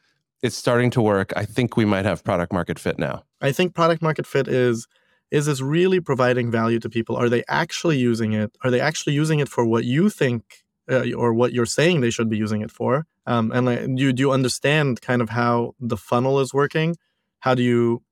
[0.42, 1.32] It's starting to work.
[1.36, 3.24] I think we might have product market fit now.
[3.40, 4.86] I think product market fit is
[5.30, 7.16] is this really providing value to people.
[7.16, 8.56] Are they actually using it?
[8.62, 12.10] Are they actually using it for what you think uh, or what you're saying they
[12.10, 15.74] should be using it for um, and like, you do you understand kind of how
[15.80, 16.96] the funnel is working
[17.40, 18.02] how do you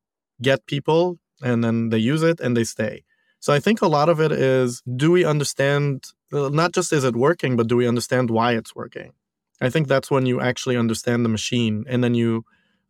[0.42, 3.02] get people and then they use it and they stay
[3.40, 7.04] so i think a lot of it is do we understand uh, not just is
[7.04, 9.12] it working but do we understand why it's working
[9.60, 12.44] i think that's when you actually understand the machine and then you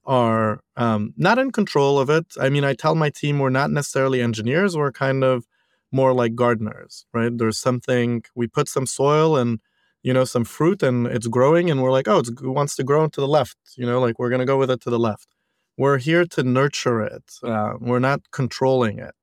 [0.06, 2.26] are um, not in control of it.
[2.40, 5.46] I mean, I tell my team we're not necessarily engineers, we're kind of
[5.92, 7.36] more like gardeners, right?
[7.36, 9.60] There's something, we put some soil and,
[10.02, 13.08] you know, some fruit and it's growing and we're like, oh, it wants to grow
[13.08, 15.28] to the left, you know, like we're going to go with it to the left.
[15.76, 19.14] We're here to nurture it, uh, we're not controlling it.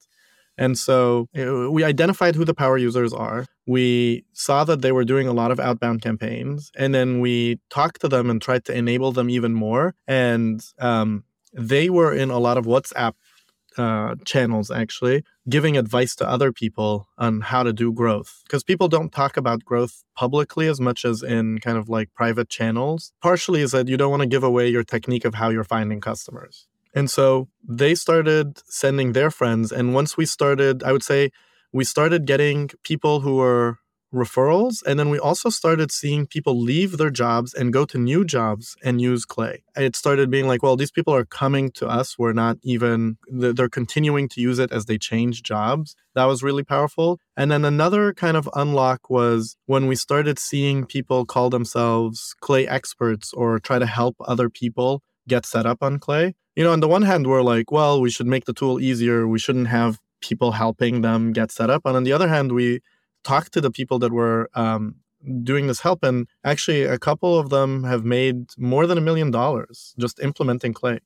[0.57, 3.47] And so uh, we identified who the power users are.
[3.65, 6.71] We saw that they were doing a lot of outbound campaigns.
[6.77, 9.95] And then we talked to them and tried to enable them even more.
[10.07, 13.13] And um, they were in a lot of WhatsApp
[13.77, 18.41] uh, channels actually giving advice to other people on how to do growth.
[18.45, 22.49] Because people don't talk about growth publicly as much as in kind of like private
[22.49, 25.63] channels partially is that you don't want to give away your technique of how you're
[25.63, 26.67] finding customers.
[26.95, 31.31] And so they started sending their friends and once we started i would say
[31.71, 33.79] we started getting people who were
[34.13, 34.83] referrals.
[34.85, 38.75] And then we also started seeing people leave their jobs and go to new jobs
[38.83, 39.63] and use Clay.
[39.75, 42.17] It started being like, well, these people are coming to us.
[42.17, 45.95] We're not even, they're continuing to use it as they change jobs.
[46.15, 47.19] That was really powerful.
[47.35, 52.67] And then another kind of unlock was when we started seeing people call themselves Clay
[52.67, 56.35] experts or try to help other people get set up on Clay.
[56.55, 59.27] You know, on the one hand, we're like, well, we should make the tool easier.
[59.27, 61.81] We shouldn't have people helping them get set up.
[61.85, 62.81] And on the other hand, we
[63.23, 64.95] talked to the people that were um,
[65.43, 69.31] doing this help, and actually, a couple of them have made more than a million
[69.31, 70.99] dollars just implementing Clay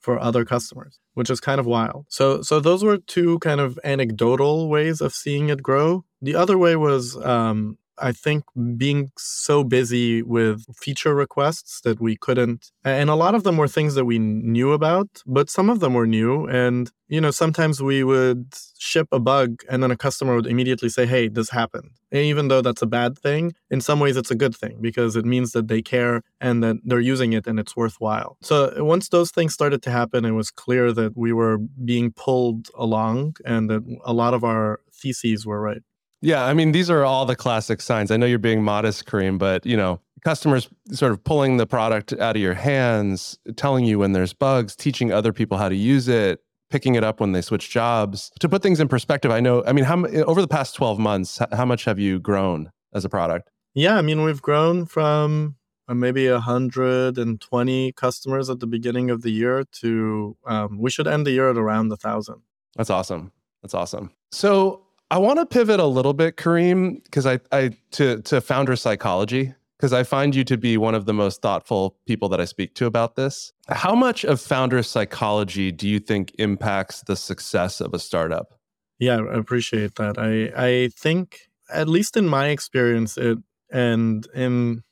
[0.00, 2.04] for other customers, which is kind of wild.
[2.08, 6.04] So, so those were two kind of anecdotal ways of seeing it grow.
[6.20, 8.44] The other way was um, I think
[8.76, 13.68] being so busy with feature requests that we couldn't, and a lot of them were
[13.68, 16.46] things that we knew about, but some of them were new.
[16.46, 20.88] And, you know, sometimes we would ship a bug and then a customer would immediately
[20.88, 21.90] say, hey, this happened.
[22.12, 25.16] And even though that's a bad thing, in some ways it's a good thing because
[25.16, 28.36] it means that they care and that they're using it and it's worthwhile.
[28.42, 32.12] So uh, once those things started to happen, it was clear that we were being
[32.12, 35.82] pulled along and that a lot of our theses were right.
[36.24, 38.10] Yeah, I mean, these are all the classic signs.
[38.10, 42.14] I know you're being modest, Kareem, but you know, customers sort of pulling the product
[42.14, 46.08] out of your hands, telling you when there's bugs, teaching other people how to use
[46.08, 48.30] it, picking it up when they switch jobs.
[48.40, 51.40] To put things in perspective, I know, I mean, how over the past 12 months,
[51.52, 53.50] how much have you grown as a product?
[53.74, 55.56] Yeah, I mean, we've grown from
[55.88, 61.26] uh, maybe 120 customers at the beginning of the year to um, we should end
[61.26, 62.40] the year at around a thousand.
[62.76, 63.32] That's awesome.
[63.60, 64.10] That's awesome.
[64.32, 68.76] So I want to pivot a little bit, Kareem, because I, I to to founder
[68.76, 72.44] psychology because I find you to be one of the most thoughtful people that I
[72.44, 73.52] speak to about this.
[73.68, 78.54] How much of founder psychology do you think impacts the success of a startup?
[78.98, 80.18] Yeah, I appreciate that.
[80.18, 81.40] I I think
[81.70, 83.38] at least in my experience it
[83.70, 84.82] and in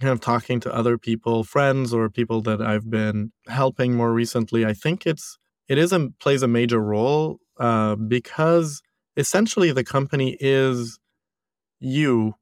[0.00, 4.64] kind of talking to other people, friends or people that I've been helping more recently,
[4.66, 5.38] I think it's
[5.68, 8.82] it is a plays a major role uh, because
[9.16, 10.98] essentially the company is
[11.80, 12.34] you,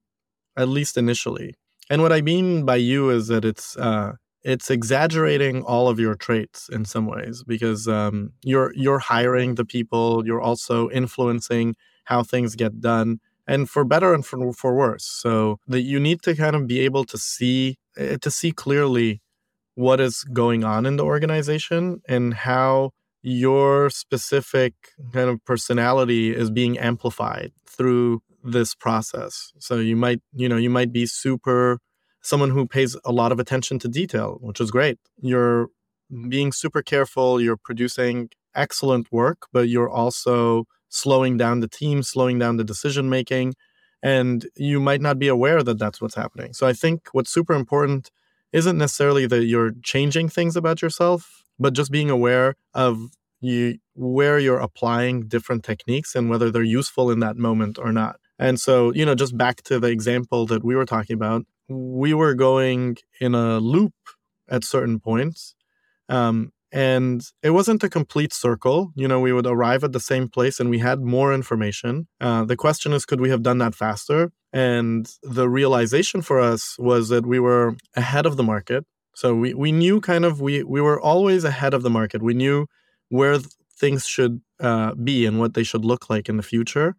[0.57, 1.55] at least initially.
[1.91, 4.12] And what I mean by you is that it's uh,
[4.43, 9.64] it's exaggerating all of your traits in some ways because um, you're you're hiring the
[9.64, 15.05] people, you're also influencing how things get done, and for better and for, for worse.
[15.05, 19.20] So that you need to kind of be able to see uh, to see clearly
[19.75, 22.93] what is going on in the organization and how
[23.27, 24.75] your specific
[25.14, 29.51] kind of personality is being amplified through this process.
[29.59, 31.79] So you might, you know, you might be super
[32.20, 34.99] someone who pays a lot of attention to detail, which is great.
[35.22, 35.68] You're
[36.29, 42.39] being super careful, you're producing excellent work, but you're also slowing down the team, slowing
[42.39, 43.55] down the decision making,
[44.03, 46.53] and you might not be aware that that's what's happening.
[46.53, 48.11] So I think what's super important
[48.53, 54.38] isn't necessarily that you're changing things about yourself, but just being aware of you where
[54.38, 58.16] you're applying different techniques and whether they're useful in that moment or not.
[58.38, 62.14] And so, you know, just back to the example that we were talking about, we
[62.14, 63.94] were going in a loop
[64.48, 65.55] at certain points.
[66.09, 68.90] Um, and it wasn't a complete circle.
[68.96, 72.09] You know, we would arrive at the same place and we had more information.
[72.20, 74.32] Uh, the question is, could we have done that faster?
[74.52, 78.84] And the realization for us was that we were ahead of the market
[79.14, 82.22] so we, we knew kind of we we were always ahead of the market.
[82.22, 82.66] We knew
[83.08, 83.38] where
[83.78, 86.94] things should uh, be and what they should look like in the future,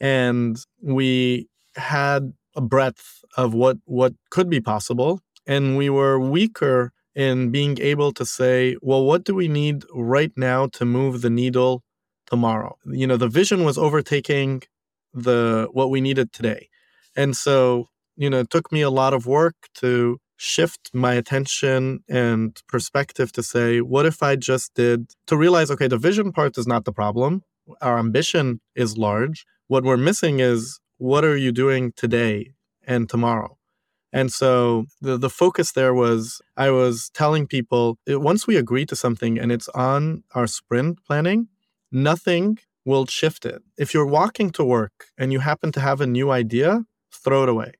[0.00, 6.92] and we had a breadth of what what could be possible, and we were weaker
[7.14, 11.30] in being able to say, well, what do we need right now to move the
[11.30, 11.82] needle
[12.26, 12.76] tomorrow?
[12.86, 14.62] You know, the vision was overtaking
[15.12, 16.68] the what we needed today,
[17.16, 22.00] and so you know, it took me a lot of work to shift my attention
[22.08, 26.58] and perspective to say, what if I just did to realize, okay, the vision part
[26.58, 27.42] is not the problem.
[27.80, 29.46] Our ambition is large.
[29.68, 32.54] What we're missing is what are you doing today
[32.86, 33.58] and tomorrow?
[34.12, 38.94] And so the, the focus there was I was telling people once we agree to
[38.94, 41.48] something and it's on our sprint planning,
[41.90, 43.62] nothing will shift it.
[43.76, 47.48] If you're walking to work and you happen to have a new idea, throw it
[47.48, 47.72] away.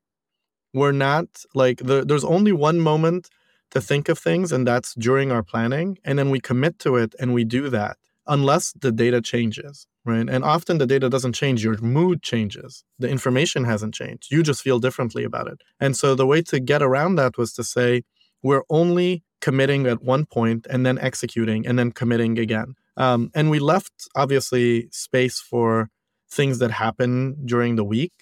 [0.74, 3.30] We're not like the, there's only one moment
[3.70, 5.98] to think of things, and that's during our planning.
[6.04, 7.96] And then we commit to it and we do that
[8.26, 10.28] unless the data changes right?
[10.28, 12.84] And often the data doesn't change, your mood changes.
[12.98, 14.30] The information hasn't changed.
[14.30, 15.62] You just feel differently about it.
[15.80, 18.02] And so the way to get around that was to say,
[18.42, 22.74] we're only committing at one point and then executing and then committing again.
[22.96, 25.88] Um, and we left, obviously, space for
[26.30, 28.12] things that happen during the week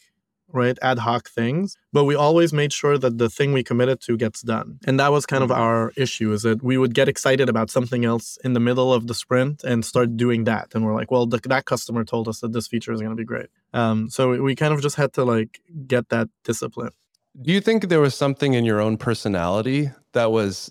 [0.53, 0.79] right?
[0.83, 1.77] Ad hoc things.
[1.93, 4.79] But we always made sure that the thing we committed to gets done.
[4.87, 5.61] And that was kind of mm-hmm.
[5.61, 9.07] our issue is that we would get excited about something else in the middle of
[9.07, 10.75] the sprint and start doing that.
[10.75, 13.17] And we're like, well, the, that customer told us that this feature is going to
[13.17, 13.49] be great.
[13.73, 16.91] Um, so we kind of just had to like get that discipline.
[17.41, 20.71] Do you think there was something in your own personality that was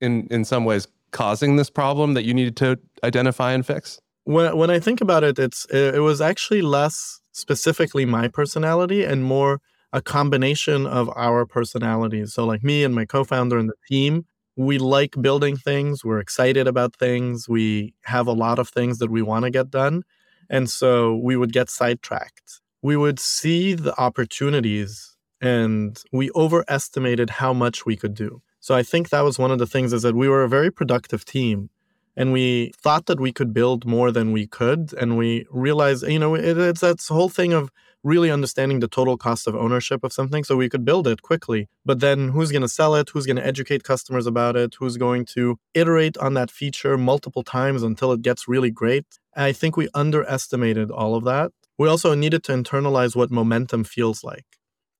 [0.00, 4.00] in in some ways causing this problem that you needed to identify and fix?
[4.24, 9.04] When when I think about it, it's it, it was actually less specifically my personality
[9.04, 9.60] and more
[9.92, 12.32] a combination of our personalities.
[12.34, 14.24] So, like me and my co founder and the team,
[14.56, 16.04] we like building things.
[16.04, 17.48] We're excited about things.
[17.48, 20.02] We have a lot of things that we want to get done.
[20.48, 22.60] And so we would get sidetracked.
[22.82, 28.40] We would see the opportunities and we overestimated how much we could do.
[28.60, 30.70] So I think that was one of the things is that we were a very
[30.70, 31.68] productive team
[32.16, 36.18] and we thought that we could build more than we could and we realized you
[36.18, 37.70] know it, it's that whole thing of
[38.06, 41.68] really understanding the total cost of ownership of something so we could build it quickly.
[41.84, 43.10] But then who's going to sell it?
[43.10, 44.76] Who's going to educate customers about it?
[44.78, 49.06] Who's going to iterate on that feature multiple times until it gets really great?
[49.34, 51.50] I think we underestimated all of that.
[51.78, 54.46] We also needed to internalize what momentum feels like.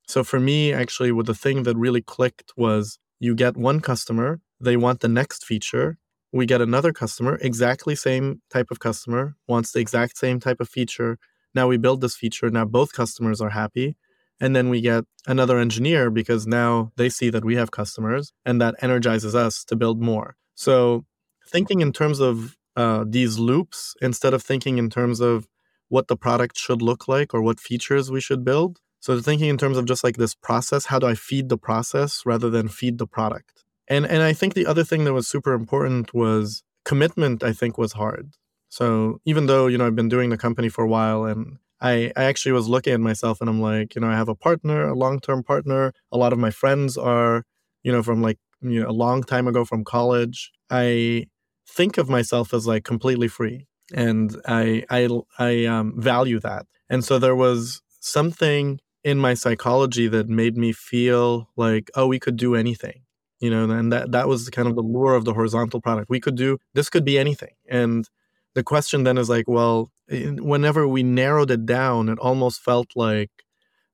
[0.08, 4.40] So for me actually what the thing that really clicked was you get one customer
[4.60, 5.98] they want the next feature
[6.32, 10.68] we get another customer, exactly same type of customer, wants the exact same type of
[10.68, 11.18] feature.
[11.54, 12.50] Now we build this feature.
[12.50, 13.96] Now both customers are happy.
[14.38, 18.60] And then we get another engineer because now they see that we have customers and
[18.60, 20.36] that energizes us to build more.
[20.54, 21.06] So
[21.48, 25.48] thinking in terms of uh, these loops instead of thinking in terms of
[25.88, 28.80] what the product should look like or what features we should build.
[29.00, 32.22] So thinking in terms of just like this process, how do I feed the process
[32.26, 33.64] rather than feed the product?
[33.88, 37.42] And and I think the other thing that was super important was commitment.
[37.42, 38.32] I think was hard.
[38.68, 42.12] So even though you know I've been doing the company for a while, and I
[42.16, 44.88] I actually was looking at myself, and I'm like, you know, I have a partner,
[44.88, 45.92] a long term partner.
[46.12, 47.44] A lot of my friends are,
[47.82, 50.52] you know, from like you know a long time ago from college.
[50.70, 51.26] I
[51.68, 55.08] think of myself as like completely free, and I I
[55.38, 56.66] I um, value that.
[56.90, 62.18] And so there was something in my psychology that made me feel like, oh, we
[62.20, 63.02] could do anything
[63.40, 66.08] you know and that that was kind of the lure of the horizontal product.
[66.10, 67.54] We could do this could be anything.
[67.68, 68.08] And
[68.54, 72.88] the question then is like well eh, whenever we narrowed it down it almost felt
[72.96, 73.30] like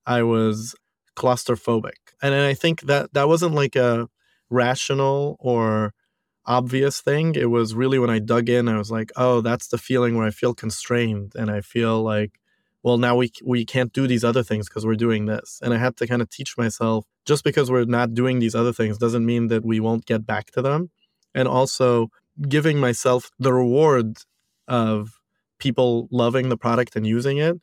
[0.07, 0.75] i was
[1.17, 1.99] claustrophobic.
[2.23, 4.09] And, and i think that that wasn't like a
[4.51, 5.93] rational or
[6.47, 7.35] obvious thing.
[7.37, 10.27] It was really when i dug in i was like oh that's the feeling where
[10.27, 12.33] i feel constrained and i feel like
[12.83, 15.61] well now we we can't do these other things because we're doing this.
[15.63, 18.73] And i had to kind of teach myself just because we're not doing these other
[18.73, 20.91] things doesn't mean that we won't get back to them.
[21.35, 22.11] And also
[22.49, 24.19] giving myself the reward
[24.69, 25.21] of
[25.59, 27.61] people loving the product and using it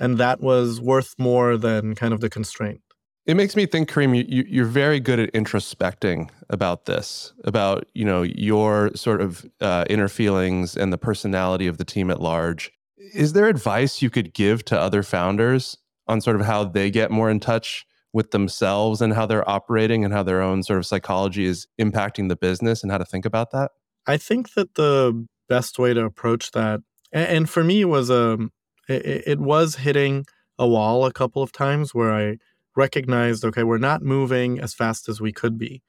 [0.00, 2.80] and that was worth more than kind of the constraint.
[3.26, 7.86] It makes me think kareem you, you, are very good at introspecting about this about
[7.94, 12.20] you know your sort of uh, inner feelings and the personality of the team at
[12.20, 12.72] large
[13.12, 17.10] is there advice you could give to other founders on sort of how they get
[17.10, 20.86] more in touch with themselves and how they're operating and how their own sort of
[20.86, 23.70] psychology is impacting the business and how to think about that?
[24.06, 26.80] I think that the best way to approach that,
[27.12, 28.50] and for me, was um,
[28.88, 30.26] it, it was hitting
[30.58, 32.38] a wall a couple of times where I
[32.76, 35.82] recognized, okay, we're not moving as fast as we could be,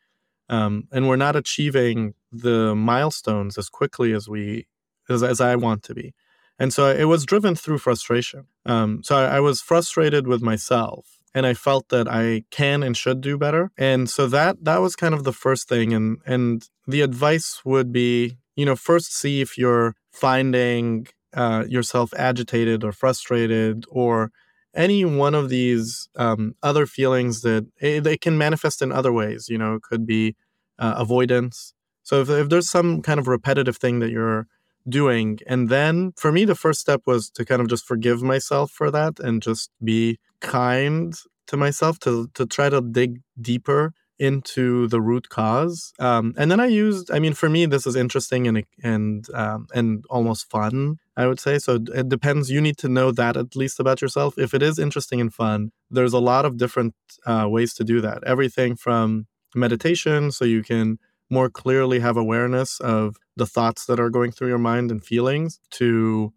[0.49, 4.67] um, and we're not achieving the milestones as quickly as we
[5.09, 6.13] as, as I want to be.
[6.61, 8.45] And so it was driven through frustration.
[8.67, 12.95] Um, so I, I was frustrated with myself and I felt that I can and
[12.95, 13.71] should do better.
[13.79, 15.91] And so that that was kind of the first thing.
[15.91, 22.13] And and the advice would be, you know, first see if you're finding uh, yourself
[22.15, 24.31] agitated or frustrated or
[24.75, 29.11] any one of these um, other feelings that it, eh, they can manifest in other
[29.11, 29.49] ways.
[29.49, 30.35] You know, it could be
[30.77, 31.73] uh, avoidance.
[32.03, 34.45] So if, if there's some kind of repetitive thing that you're
[34.87, 38.71] doing, and then for me, the first step was to kind of just forgive myself
[38.71, 41.13] for that and just be kind
[41.47, 45.93] to myself to to try to dig deeper into the root cause.
[45.97, 49.65] Um, and then I used, I mean, for me, this is interesting and and um,
[49.73, 50.97] and almost fun.
[51.17, 51.79] I would say so.
[51.93, 52.51] It depends.
[52.51, 54.37] You need to know that at least about yourself.
[54.37, 56.93] If it is interesting and fun, there's a lot of different
[57.25, 58.23] uh, ways to do that.
[58.23, 59.25] Everything from
[59.55, 60.99] meditation, so you can
[61.31, 65.59] more clearly have awareness of the thoughts that are going through your mind and feelings,
[65.71, 66.33] to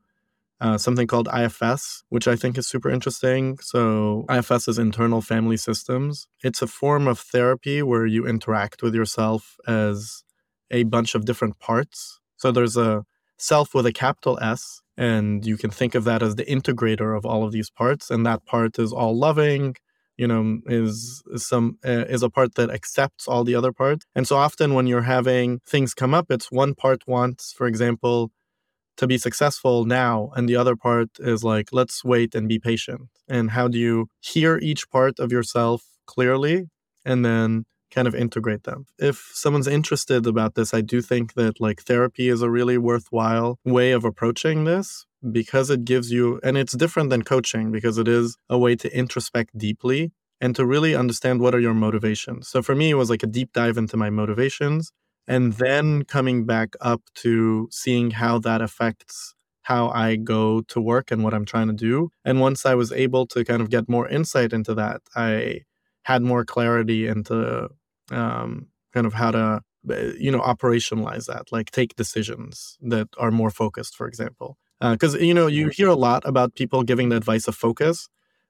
[0.61, 3.59] uh, something called IFS, which I think is super interesting.
[3.59, 6.29] So, IFS is internal family systems.
[6.43, 10.25] It's a form of therapy where you interact with yourself as
[10.71, 12.21] a bunch of different parts.
[12.37, 13.05] So, there's a
[13.37, 17.27] self with a capital S, and you can think of that as the integrator of
[17.27, 18.11] all of these parts.
[18.11, 19.75] And that part is all loving,
[20.17, 24.07] you know is, is some uh, is a part that accepts all the other parts.
[24.15, 28.31] And so often when you're having things come up it's one part wants for example
[28.97, 33.09] to be successful now and the other part is like let's wait and be patient.
[33.29, 36.69] And how do you hear each part of yourself clearly
[37.05, 38.87] and then kind of integrate them?
[38.99, 43.59] If someone's interested about this i do think that like therapy is a really worthwhile
[43.65, 48.09] way of approaching this because it gives you and it's different than coaching because it
[48.09, 52.63] is a way to introspect deeply and to really understand what are your motivations so
[52.63, 54.93] for me it was like a deep dive into my motivations
[55.27, 61.11] and then coming back up to seeing how that affects how I go to work
[61.11, 62.11] and what I'm trying to do.
[62.25, 65.63] And once I was able to kind of get more insight into that, I
[66.03, 67.71] had more clarity into
[68.11, 73.31] um, kind of how to, eh, you know, operationalize that, like take decisions that are
[73.31, 74.59] more focused, for example.
[74.93, 78.09] Because, uh, you know, you hear a lot about people giving the advice of focus,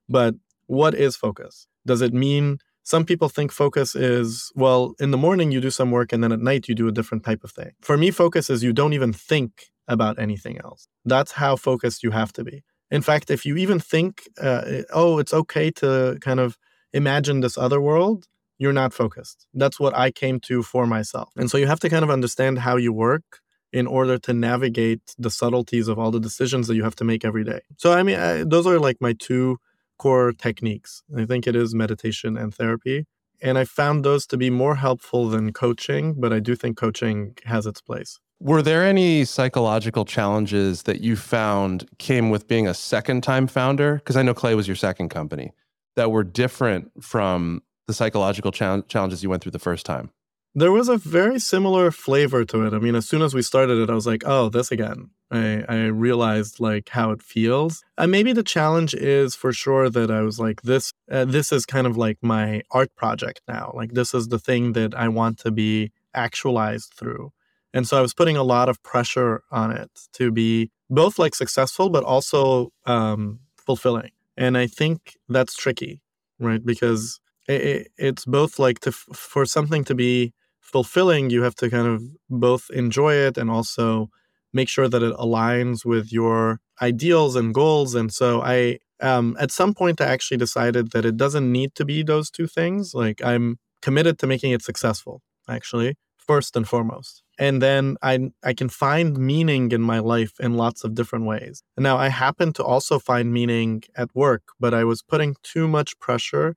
[0.09, 0.35] but
[0.67, 1.67] what is focus?
[1.87, 5.91] Does it mean some people think focus is, well, in the morning you do some
[5.91, 7.73] work and then at night you do a different type of thing.
[7.81, 10.87] For me, focus is you don't even think about anything else.
[11.05, 12.63] That's how focused you have to be.
[12.91, 16.59] In fact, if you even think, uh, oh, it's okay to kind of
[16.93, 18.27] imagine this other world,
[18.59, 19.47] you're not focused.
[19.55, 21.31] That's what I came to for myself.
[21.37, 23.41] And so you have to kind of understand how you work
[23.75, 27.25] in order to navigate the subtleties of all the decisions that you have to make
[27.25, 27.59] every day.
[27.77, 29.59] So, I mean, I, those are like my two
[29.99, 31.03] core techniques.
[31.19, 33.07] I think it is meditation and therapy.
[33.43, 37.37] And I found those to be more helpful than coaching, but I do think coaching
[37.47, 38.21] has its place.
[38.39, 43.97] Were there any psychological challenges that you found came with being a second time founder?
[43.97, 45.53] Because I know Clay was your second company
[45.97, 50.11] that were different from the psychological challenges you went through the first time.
[50.57, 52.73] There was a very similar flavor to it.
[52.73, 55.11] I mean, as soon as we started it, I was like, oh, this again.
[55.31, 57.83] I, I realized like how it feels.
[57.99, 61.67] And maybe the challenge is for sure that I was like, this, uh, this is
[61.67, 63.73] kind of like my art project now.
[63.75, 67.33] Like, this is the thing that I want to be actualized through.
[67.73, 71.35] And so I was putting a lot of pressure on it to be both like
[71.35, 74.13] successful, but also um, fulfilling.
[74.37, 76.01] And I think that's tricky,
[76.39, 76.65] right?
[76.65, 80.33] Because it, it's both like to for something to be
[80.65, 84.09] fulfilling, you have to kind of both enjoy it and also
[84.53, 87.95] make sure that it aligns with your ideals and goals.
[87.95, 91.85] And so I, um, at some point, I actually decided that it doesn't need to
[91.85, 92.95] be those two things.
[92.95, 97.23] Like I'm committed to making it successful, actually, first and foremost.
[97.39, 101.63] And then I, I can find meaning in my life in lots of different ways.
[101.77, 105.99] Now, I happen to also find meaning at work, but I was putting too much
[105.99, 106.55] pressure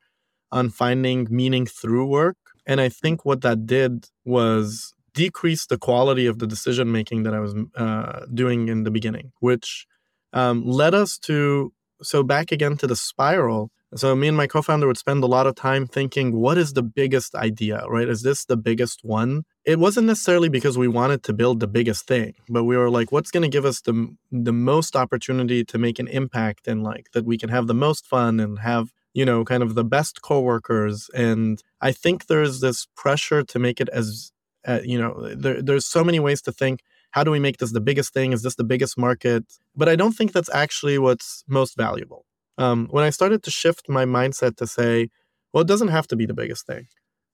[0.52, 2.38] on finding meaning through work
[2.68, 7.34] and I think what that did was decrease the quality of the decision making that
[7.34, 9.88] I was uh, doing in the beginning, which
[10.34, 13.72] um, led us to so back again to the spiral.
[13.96, 16.84] So me and my co-founder would spend a lot of time thinking, what is the
[16.84, 18.08] biggest idea, right?
[18.08, 19.44] Is this the biggest one?
[19.64, 23.14] It wasn't necessarily because we wanted to build the biggest thing, but we were like,
[23.14, 27.06] what's going to give us the the most opportunity to make an impact and like
[27.14, 30.22] that we can have the most fun and have you know, kind of the best
[30.22, 31.10] coworkers.
[31.16, 34.32] And I think there's this pressure to make it as,
[34.68, 36.82] uh, you know, there, there's so many ways to think.
[37.16, 38.32] How do we make this the biggest thing?
[38.32, 39.44] Is this the biggest market?
[39.76, 42.26] But I don't think that's actually what's most valuable.
[42.60, 45.10] Um, when I started to shift my mindset to say,
[45.52, 46.86] well, it doesn't have to be the biggest thing.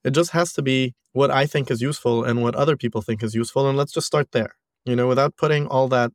[0.05, 3.21] It just has to be what I think is useful and what other people think
[3.21, 3.67] is useful.
[3.67, 4.55] And let's just start there,
[4.85, 6.13] you know, without putting all that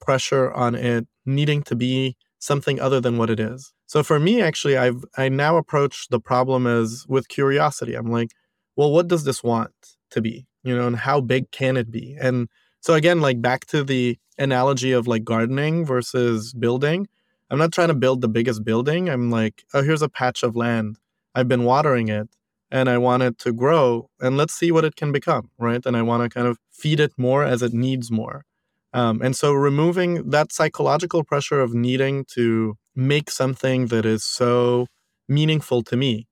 [0.00, 3.72] pressure on it needing to be something other than what it is.
[3.88, 7.94] So for me, actually, I've I now approach the problem as with curiosity.
[7.94, 8.32] I'm like,
[8.76, 9.72] well, what does this want
[10.10, 10.46] to be?
[10.62, 12.16] You know, and how big can it be?
[12.20, 12.48] And
[12.80, 17.08] so again, like back to the analogy of like gardening versus building,
[17.50, 19.08] I'm not trying to build the biggest building.
[19.08, 20.98] I'm like, oh, here's a patch of land.
[21.34, 22.28] I've been watering it
[22.70, 25.84] and I want it to grow and let's see what it can become, right?
[25.86, 28.44] And I want to kind of feed it more as it needs more.
[28.92, 34.86] Um, and so removing that psychological pressure of needing to make something that is so
[35.28, 36.26] meaningful to me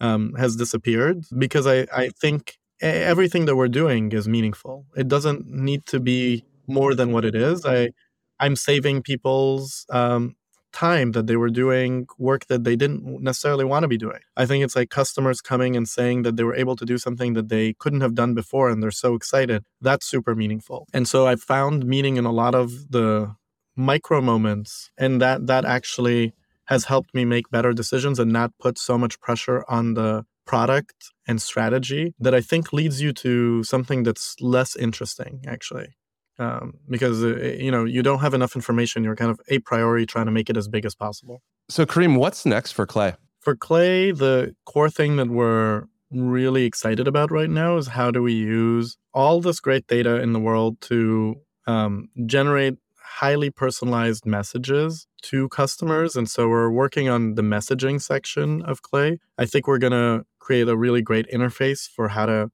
[0.00, 4.86] um, has disappeared because I, I think everything that we're doing is meaningful.
[4.96, 7.66] It doesn't need to be more than what it is.
[7.66, 7.90] I
[8.40, 10.36] I'm saving people's um,
[10.72, 14.20] time that they were doing work that they didn't necessarily want to be doing.
[14.36, 17.32] I think it's like customers coming and saying that they were able to do something
[17.32, 19.64] that they couldn't have done before and they're so excited.
[19.80, 20.86] That's super meaningful.
[20.92, 23.34] And so I found meaning in a lot of the
[23.76, 26.32] micro moments and that that actually
[26.66, 31.12] has helped me make better decisions and not put so much pressure on the product
[31.28, 35.88] and strategy that I think leads you to something that's less interesting actually
[36.38, 39.04] um, because uh, eh, you know you don't have enough information.
[39.04, 41.42] You're kind of a priori trying to make it as big as possible.
[41.68, 43.14] So, Kareem, what's next for Clay?
[43.40, 48.22] For Clay, the core thing that we're really excited about right now is how do
[48.22, 52.76] we use all this great data in the world to um, generate
[53.16, 56.16] highly personalized messages to customers.
[56.16, 59.18] And so we're working on the messaging section of Clay.
[59.38, 62.50] I think we're going to create a really great interface for how to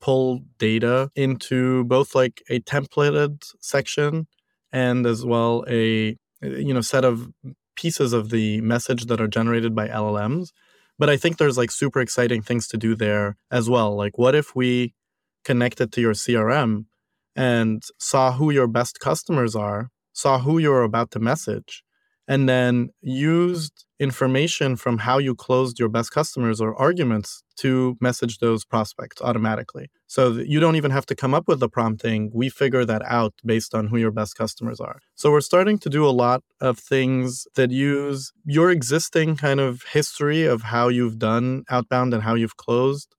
[0.00, 4.26] pull data into both like a templated section
[4.72, 7.28] and as well a you know set of
[7.76, 10.48] pieces of the message that are generated by LLMs.
[10.98, 13.94] But I think there's like super exciting things to do there as well.
[13.94, 14.94] Like what if we
[15.44, 16.86] connected to your CRM
[17.34, 21.84] and saw who your best customers are, saw who you're about to message,
[22.26, 28.38] and then used information from how you closed your best customers or arguments to message
[28.38, 29.86] those prospects automatically.
[30.06, 32.30] So you don't even have to come up with the prompting.
[32.34, 34.98] We figure that out based on who your best customers are.
[35.14, 39.82] So we're starting to do a lot of things that use your existing kind of
[39.92, 43.14] history of how you've done outbound and how you've closed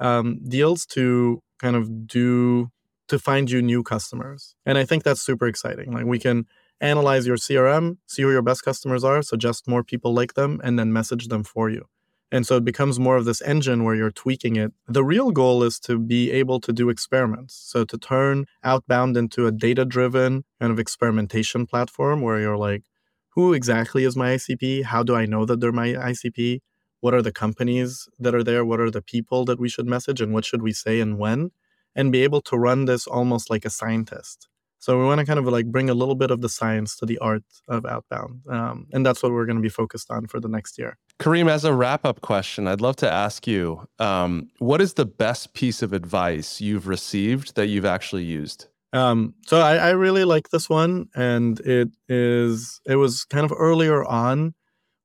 [0.00, 2.70] um, deals to kind of do
[3.08, 4.54] to find you new customers.
[4.64, 5.92] And I think that's super exciting.
[5.92, 6.46] Like we can
[6.80, 10.78] analyze your CRM, see who your best customers are, suggest more people like them, and
[10.78, 11.86] then message them for you.
[12.30, 14.72] And so it becomes more of this engine where you're tweaking it.
[14.86, 17.54] The real goal is to be able to do experiments.
[17.54, 22.84] So to turn outbound into a data driven kind of experimentation platform where you're like,
[23.30, 24.84] who exactly is my ICP?
[24.84, 26.60] How do I know that they're my ICP?
[27.00, 28.64] What are the companies that are there?
[28.64, 30.20] What are the people that we should message?
[30.20, 31.52] And what should we say and when?
[31.98, 34.48] And be able to run this almost like a scientist.
[34.80, 37.06] So we want to kind of like bring a little bit of the science to
[37.06, 40.38] the art of outbound, um, and that's what we're going to be focused on for
[40.38, 40.96] the next year.
[41.18, 45.04] Kareem, as a wrap up question, I'd love to ask you um, what is the
[45.04, 48.66] best piece of advice you've received that you've actually used?
[48.92, 53.52] Um, so I, I, really like this one, and it is it was kind of
[53.54, 54.54] earlier on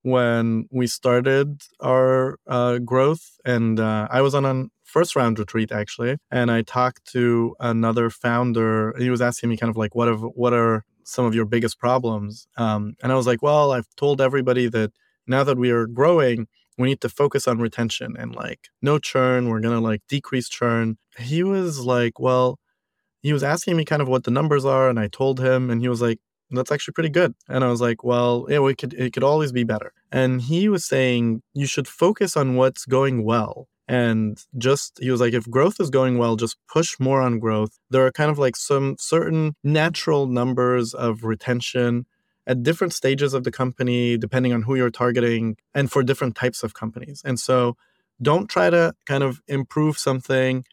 [0.03, 5.71] when we started our uh, growth, and uh, I was on an first round retreat
[5.71, 8.95] actually, and I talked to another founder.
[8.97, 11.79] He was asking me kind of like, what have what are some of your biggest
[11.79, 12.47] problems?
[12.57, 14.91] Um, and I was like, well, I've told everybody that
[15.27, 19.49] now that we are growing, we need to focus on retention and like no churn.
[19.49, 20.97] We're gonna like decrease churn.
[21.17, 22.59] He was like, well,
[23.23, 25.81] he was asking me kind of what the numbers are, and I told him, and
[25.81, 26.19] he was like,
[26.51, 27.33] that's actually pretty good.
[27.49, 29.91] And I was like, well, yeah, we could it could always be better.
[30.11, 35.19] And he was saying you should focus on what's going well and just he was
[35.19, 37.79] like if growth is going well just push more on growth.
[37.89, 42.05] There are kind of like some certain natural numbers of retention
[42.47, 46.63] at different stages of the company depending on who you're targeting and for different types
[46.63, 47.21] of companies.
[47.25, 47.75] And so
[48.21, 50.65] don't try to kind of improve something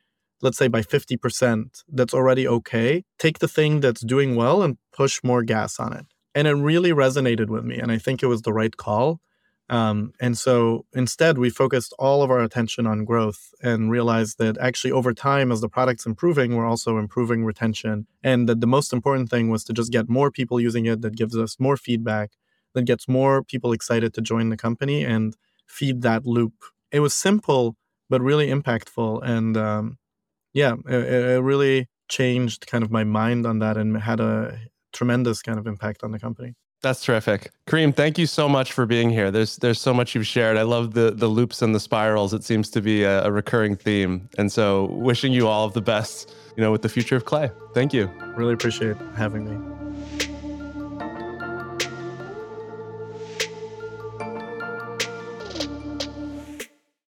[0.43, 3.05] let's say by 50% that's already okay.
[3.19, 6.07] Take the thing that's doing well and push more gas on it.
[6.35, 9.21] And it really resonated with me and i think it was the right call
[9.71, 14.59] um, and so instead, we focused all of our attention on growth and realized that
[14.59, 18.09] actually over time, as the product's improving, we're also improving retention.
[18.25, 21.17] And that the most important thing was to just get more people using it that
[21.17, 22.33] gives us more feedback,
[22.75, 25.37] that gets more people excited to join the company and
[25.69, 26.55] feed that loop.
[26.91, 27.77] It was simple,
[28.09, 29.23] but really impactful.
[29.23, 29.99] And um,
[30.53, 34.59] yeah, it, it really changed kind of my mind on that and had a
[34.93, 36.55] tremendous kind of impact on the company.
[36.83, 37.51] That's terrific.
[37.67, 39.31] Kareem, thank you so much for being here.
[39.31, 40.57] There's there's so much you've shared.
[40.57, 42.33] I love the the loops and the spirals.
[42.33, 44.29] It seems to be a, a recurring theme.
[44.39, 47.51] And so wishing you all of the best, you know, with the future of clay.
[47.75, 48.11] Thank you.
[48.35, 49.90] Really appreciate having me.